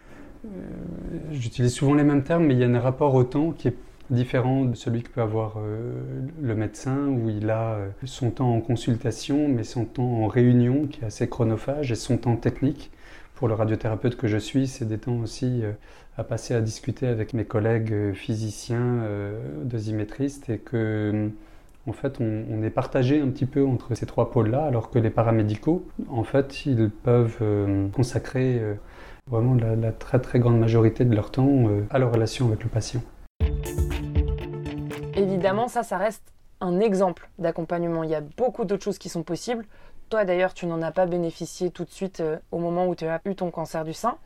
Euh, 0.46 0.50
j'utilise 1.32 1.74
souvent 1.74 1.94
les 1.94 2.06
mêmes 2.06 2.24
termes, 2.24 2.46
mais 2.46 2.54
il 2.54 2.60
y 2.62 2.64
a 2.64 2.68
un 2.68 2.80
rapport 2.80 3.16
au 3.16 3.26
temps 3.26 3.52
qui 3.52 3.68
est 3.68 3.76
différent 4.12 4.64
de 4.64 4.76
celui 4.76 5.04
que 5.04 5.10
peut 5.10 5.22
avoir 5.22 5.56
le 6.42 6.56
médecin, 6.56 7.08
où 7.08 7.30
il 7.30 7.50
a 7.50 7.78
son 8.04 8.32
temps 8.32 8.54
en 8.54 8.60
consultation, 8.60 9.48
mais 9.48 9.64
son 9.64 9.86
temps 9.86 10.04
en 10.04 10.28
réunion 10.28 10.88
qui 10.88 11.02
est 11.02 11.06
assez 11.06 11.28
chronophage, 11.28 11.92
et 11.92 11.96
son 11.96 12.18
temps 12.18 12.36
technique. 12.36 12.92
Pour 13.44 13.50
le 13.50 13.56
radiothérapeute 13.56 14.16
que 14.16 14.30
je 14.30 14.38
suis, 14.38 14.68
c'est 14.68 14.86
des 14.86 14.98
temps 14.98 15.18
aussi 15.18 15.64
à 16.18 16.24
passer 16.24 16.54
à 16.54 16.62
discuter 16.62 17.08
avec 17.08 17.34
mes 17.34 17.44
collègues 17.44 17.92
euh, 17.92 18.14
physiciens, 18.14 19.02
euh, 19.02 19.38
dosimétristes, 19.66 20.50
et 20.50 20.60
que 20.60 21.30
en 21.86 21.92
fait, 21.92 22.22
on, 22.22 22.64
est 22.64 22.70
partagé 22.70 23.20
un 23.20 23.28
petit 23.28 23.46
peu 23.46 23.66
entre 23.66 23.96
ces 23.96 24.06
trois 24.06 24.32
pôles-là, 24.32 24.64
alors 24.64 24.90
que 24.90 24.98
les 24.98 25.10
paramédicaux, 25.10 25.86
en 26.10 26.24
fait, 26.24 26.66
ils 26.66 26.90
peuvent 26.90 27.40
euh, 27.42 27.90
consacrer 27.90 28.62
vraiment 29.30 29.56
la, 29.56 29.92
très 29.92 30.22
très 30.22 30.40
grande 30.40 30.58
majorité 30.58 31.04
de 31.04 31.14
leur 31.14 31.30
temps 31.30 31.66
à 31.90 32.00
leur 32.00 32.14
relation 32.14 32.48
avec 32.48 32.64
le 32.64 32.70
patient. 32.70 33.02
Évidemment, 35.18 35.68
ça, 35.68 35.84
ça 35.84 35.98
reste 35.98 36.24
un 36.62 36.80
exemple 36.80 37.30
d'accompagnement. 37.40 38.06
Il 38.06 38.10
y 38.10 38.16
a 38.16 38.22
beaucoup 38.22 38.64
d'autres 38.64 38.86
choses 38.86 39.00
qui 39.00 39.10
sont 39.10 39.24
possibles. 39.24 39.66
Toi, 40.10 40.26
d'ailleurs, 40.26 40.54
tu 40.54 40.66
n'en 40.66 40.82
as 40.82 40.92
pas 40.92 41.06
bénéficié 41.06 41.72
tout 41.72 41.86
de 41.86 41.90
suite 41.90 42.22
au 42.52 42.60
moment 42.60 42.88
où 42.88 42.96
tu 42.96 43.06
as 43.06 43.20
eu 43.26 43.36
ton 43.36 43.52
cancer 43.52 43.84
du 43.84 43.94
sein. 43.94 44.18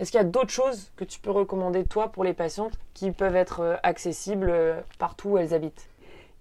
Est-ce 0.00 0.10
qu'il 0.10 0.18
y 0.18 0.24
a 0.24 0.26
d'autres 0.26 0.50
choses 0.50 0.90
que 0.96 1.04
tu 1.04 1.20
peux 1.20 1.30
recommander, 1.30 1.84
toi, 1.84 2.10
pour 2.10 2.24
les 2.24 2.32
patientes 2.32 2.76
qui 2.94 3.12
peuvent 3.12 3.36
être 3.36 3.60
euh, 3.60 3.76
accessibles 3.84 4.50
euh, 4.50 4.80
partout 4.98 5.30
où 5.30 5.38
elles 5.38 5.54
habitent? 5.54 5.88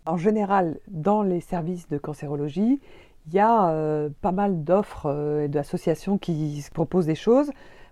En 0.07 0.17
général, 0.17 0.79
dans 0.87 1.21
les 1.21 1.39
services 1.39 1.87
de 1.87 1.99
cancérologie, 1.99 2.81
il 3.27 3.33
y 3.33 3.39
a 3.39 3.69
euh, 3.69 4.09
pas 4.21 4.31
mal 4.31 4.63
d'offres 4.63 5.41
et 5.43 5.47
d'associations 5.49 6.17
qui 6.17 6.65
proposent 6.73 7.05
des 7.05 7.15
choses. 7.15 7.51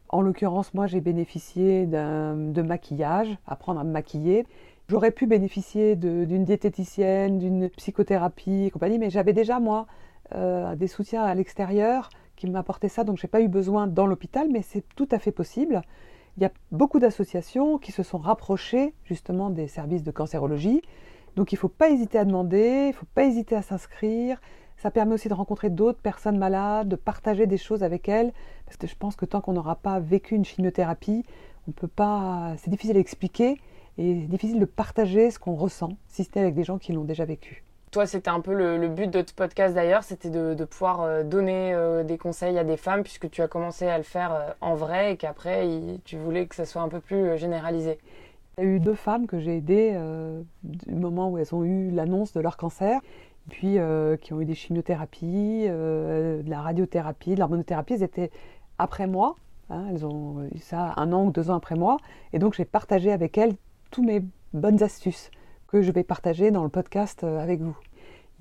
En 0.10 0.22
l'occurrence, 0.22 0.74
moi, 0.74 0.88
j'ai 0.88 1.00
bénéficié 1.00 1.86
de 1.86 2.62
maquillage, 2.62 3.30
apprendre 3.48 3.80
à 3.80 3.86
me 3.86 3.92
maquiller. 3.92 4.46
J'aurais 4.90 5.12
pu 5.12 5.26
bénéficier 5.26 5.96
d'une 5.96 6.44
diététicienne, 6.44 7.40
d'une 7.40 7.70
psychothérapie 7.70 8.66
et 8.66 8.72
compagnie, 8.72 9.00
mais 9.00 9.10
j'avais 9.10 9.32
déjà, 9.32 9.62
moi, 9.62 9.88
des 10.34 10.88
soutiens 10.88 11.24
à 11.24 11.34
l'extérieur 11.36 12.10
qui 12.36 12.50
m'apportait 12.50 12.90
ça, 12.90 13.04
donc 13.04 13.18
je 13.18 13.26
n'ai 13.26 13.30
pas 13.30 13.42
eu 13.42 13.48
besoin 13.48 13.88
dans 13.88 14.08
l'hôpital, 14.08 14.48
mais 14.52 14.62
c'est 14.62 14.84
tout 14.96 15.08
à 15.12 15.20
fait 15.20 15.32
possible. 15.32 15.82
Il 16.38 16.44
y 16.44 16.46
a 16.46 16.52
beaucoup 16.72 17.00
d'associations 17.00 17.78
qui 17.78 17.92
se 17.92 18.04
sont 18.04 18.18
rapprochées 18.18 18.94
justement 19.04 19.50
des 19.50 19.68
services 19.68 20.04
de 20.04 20.12
cancérologie. 20.12 20.82
Donc 21.36 21.52
il 21.52 21.56
ne 21.56 21.60
faut 21.60 21.70
pas 21.70 21.90
hésiter 21.90 22.18
à 22.18 22.26
demander, 22.26 22.86
il 22.86 22.88
ne 22.88 22.94
faut 22.94 23.06
pas 23.14 23.26
hésiter 23.26 23.56
à 23.56 23.62
s'inscrire. 23.62 24.42
Ça 24.78 24.90
permet 24.92 25.14
aussi 25.14 25.30
de 25.30 25.34
rencontrer 25.34 25.70
d'autres 25.70 26.02
personnes 26.02 26.38
malades, 26.38 26.88
de 26.88 26.96
partager 26.96 27.46
des 27.46 27.58
choses 27.58 27.84
avec 27.84 28.10
elles. 28.10 28.34
Parce 28.66 28.78
que 28.78 28.88
je 28.88 28.96
pense 28.96 29.16
que 29.16 29.26
tant 29.26 29.42
qu'on 29.42 29.54
n'aura 29.54 29.76
pas 29.76 30.00
vécu 30.00 30.36
une 30.36 30.46
chimiothérapie, 30.46 31.24
on 31.68 31.72
peut 31.72 31.88
pas. 31.88 32.56
C'est 32.58 32.70
difficile 32.70 32.98
à 32.98 33.00
expliquer 33.00 33.60
et 33.98 34.14
difficile 34.14 34.60
de 34.60 34.66
partager 34.66 35.30
ce 35.32 35.38
qu'on 35.38 35.54
ressent, 35.54 35.90
si 36.08 36.24
c'était 36.24 36.40
avec 36.40 36.56
des 36.56 36.64
gens 36.64 36.80
qui 36.80 36.94
l'ont 36.94 37.04
déjà 37.04 37.26
vécu. 37.26 37.64
Toi, 37.92 38.06
c'était 38.06 38.30
un 38.30 38.40
peu 38.40 38.54
le, 38.54 38.88
but 38.88 39.12
de 39.12 39.22
ce 39.28 39.34
podcast 39.34 39.76
d'ailleurs, 39.76 40.04
c'était 40.04 40.30
de, 40.30 40.64
pouvoir 40.64 41.02
euh, 41.02 41.24
donner 41.24 41.74
euh, 41.74 42.06
des 42.06 42.18
conseils 42.18 42.58
à 42.58 42.64
des 42.64 42.78
femmes, 42.78 43.04
puisque 43.04 43.30
tu 43.30 43.42
as 43.42 43.50
commencé 43.50 43.86
à 43.86 43.98
le 43.98 44.06
faire 44.06 44.34
euh, 44.34 44.50
en 44.62 44.76
vrai 44.76 45.12
et 45.12 45.18
qu'après, 45.18 45.68
tu 46.06 46.16
voulais 46.16 46.46
que 46.46 46.56
ça 46.56 46.66
soit 46.66 46.82
un 46.82 46.88
peu 46.88 47.02
plus 47.02 47.38
généralisé. 47.38 48.00
Il 48.58 48.64
y 48.64 48.68
a 48.68 48.70
eu 48.70 48.80
deux 48.80 48.94
femmes 48.94 49.28
que 49.28 49.40
j'ai 49.40 49.58
aidées 49.58 49.98
du 50.64 50.94
moment 50.94 51.30
où 51.30 51.38
elles 51.38 51.54
ont 51.54 51.66
eu 51.66 51.92
l'annonce 51.92 52.32
de 52.32 52.40
leur 52.40 52.56
cancer, 52.56 53.02
puis 53.50 53.78
qui 54.22 54.34
ont 54.34 54.42
eu 54.42 54.46
des 54.46 54.56
chimiothérapies, 54.56 55.68
de 55.68 56.44
la 56.50 56.62
radiothérapie, 56.62 57.36
de 57.36 57.40
l'hormonothérapie. 57.40 57.94
Elles 57.94 58.04
étaient 58.04 58.32
après 58.78 59.08
moi, 59.08 59.36
hein, 59.70 59.86
elles 59.90 60.06
ont 60.06 60.48
eu 60.54 60.60
ça 60.60 60.94
un 60.98 61.12
an 61.12 61.26
ou 61.26 61.32
deux 61.32 61.50
ans 61.50 61.56
après 61.56 61.76
moi, 61.76 61.98
et 62.34 62.40
donc 62.40 62.54
j'ai 62.54 62.66
partagé 62.66 63.12
avec 63.12 63.38
elles 63.38 63.56
toutes 63.90 64.06
mes 64.06 64.22
bonnes 64.54 64.84
astuces 64.84 65.32
que 65.72 65.82
je 65.82 65.92
vais 65.92 66.04
partager 66.04 66.52
dans 66.52 66.64
le 66.64 66.70
podcast 66.70 67.24
euh, 67.24 67.40
avec 67.40 67.62
vous. 67.62 67.78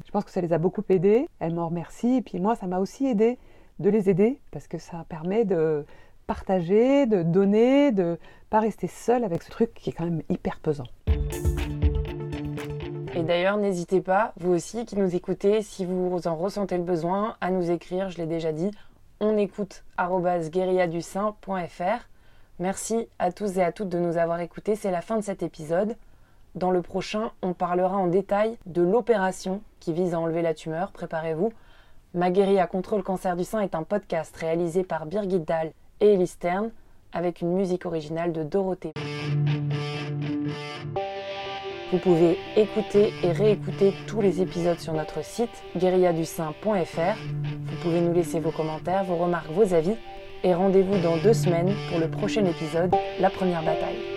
Je 0.05 0.11
pense 0.11 0.25
que 0.25 0.33
ça 0.33 0.40
les 0.40 0.53
a 0.53 0.59
beaucoup 0.59 0.83
aidés, 0.88 1.29
elles 1.38 1.55
m'en 1.55 1.69
remercient, 1.69 2.16
et 2.16 2.23
puis 2.23 2.40
moi, 2.40 2.57
ça 2.57 2.66
m'a 2.66 2.81
aussi 2.81 3.07
aidé 3.07 3.38
de 3.79 3.88
les 3.88 4.11
aider, 4.11 4.40
parce 4.51 4.66
que 4.66 4.79
ça 4.79 5.05
permet 5.09 5.45
de 5.45 5.85
partager, 6.27 7.07
de 7.07 7.23
donner, 7.23 7.93
de 7.93 8.19
pas 8.51 8.59
rester 8.59 8.88
seul 8.88 9.23
avec 9.23 9.45
ce 9.45 9.51
truc 9.51 9.73
qui 9.75 9.90
est 9.90 9.93
quand 9.93 10.05
même 10.05 10.23
hyper 10.29 10.59
pesant. 10.59 10.88
Et 13.14 13.23
d'ailleurs, 13.23 13.59
n'hésitez 13.59 14.01
pas, 14.01 14.33
vous 14.38 14.53
aussi 14.53 14.85
qui 14.85 14.97
nous 14.97 15.14
écoutez, 15.14 15.62
si 15.62 15.85
vous 15.85 16.27
en 16.27 16.35
ressentez 16.35 16.77
le 16.79 16.83
besoin, 16.83 17.37
à 17.40 17.53
nous 17.53 17.71
écrire, 17.71 18.11
je 18.11 18.19
l'ai 18.19 18.27
déjà 18.27 18.53
dit, 18.53 18.73
on 19.21 19.37
écoute. 19.37 19.85
Merci 22.59 23.09
à 23.21 23.31
tous 23.31 23.57
et 23.57 23.62
à 23.62 23.71
toutes 23.71 23.88
de 23.88 23.99
nous 23.99 24.16
avoir 24.16 24.40
écoutés, 24.40 24.75
c'est 24.75 24.90
la 24.90 25.01
fin 25.01 25.16
de 25.16 25.23
cet 25.23 25.45
épisode. 25.45 25.97
Dans 26.54 26.70
le 26.70 26.82
prochain, 26.82 27.30
on 27.42 27.52
parlera 27.52 27.96
en 27.96 28.08
détail 28.08 28.58
de 28.66 28.82
l'opération 28.82 29.62
qui 29.78 29.92
vise 29.92 30.14
à 30.14 30.20
enlever 30.20 30.42
la 30.42 30.54
tumeur. 30.54 30.90
Préparez-vous. 30.92 31.52
Ma 32.12 32.26
à 32.26 32.66
contre 32.66 32.96
le 32.96 33.02
cancer 33.02 33.36
du 33.36 33.44
sein 33.44 33.60
est 33.60 33.76
un 33.76 33.84
podcast 33.84 34.36
réalisé 34.36 34.82
par 34.82 35.06
Birgit 35.06 35.38
Dahl 35.38 35.70
et 36.00 36.14
Ellie 36.14 36.26
Stern 36.26 36.70
avec 37.12 37.40
une 37.40 37.52
musique 37.52 37.86
originale 37.86 38.32
de 38.32 38.42
Dorothée. 38.42 38.92
Vous 41.92 41.98
pouvez 41.98 42.36
écouter 42.56 43.12
et 43.22 43.32
réécouter 43.32 43.94
tous 44.06 44.20
les 44.20 44.40
épisodes 44.42 44.78
sur 44.78 44.92
notre 44.92 45.24
site 45.24 45.62
guérilla-du-sein.fr. 45.76 47.16
Vous 47.64 47.76
pouvez 47.82 48.00
nous 48.00 48.12
laisser 48.12 48.40
vos 48.40 48.52
commentaires, 48.52 49.04
vos 49.04 49.16
remarques, 49.16 49.50
vos 49.50 49.74
avis 49.74 49.96
et 50.42 50.54
rendez-vous 50.54 50.98
dans 50.98 51.16
deux 51.16 51.34
semaines 51.34 51.74
pour 51.90 51.98
le 51.98 52.08
prochain 52.08 52.44
épisode, 52.44 52.94
La 53.20 53.30
première 53.30 53.64
bataille. 53.64 54.10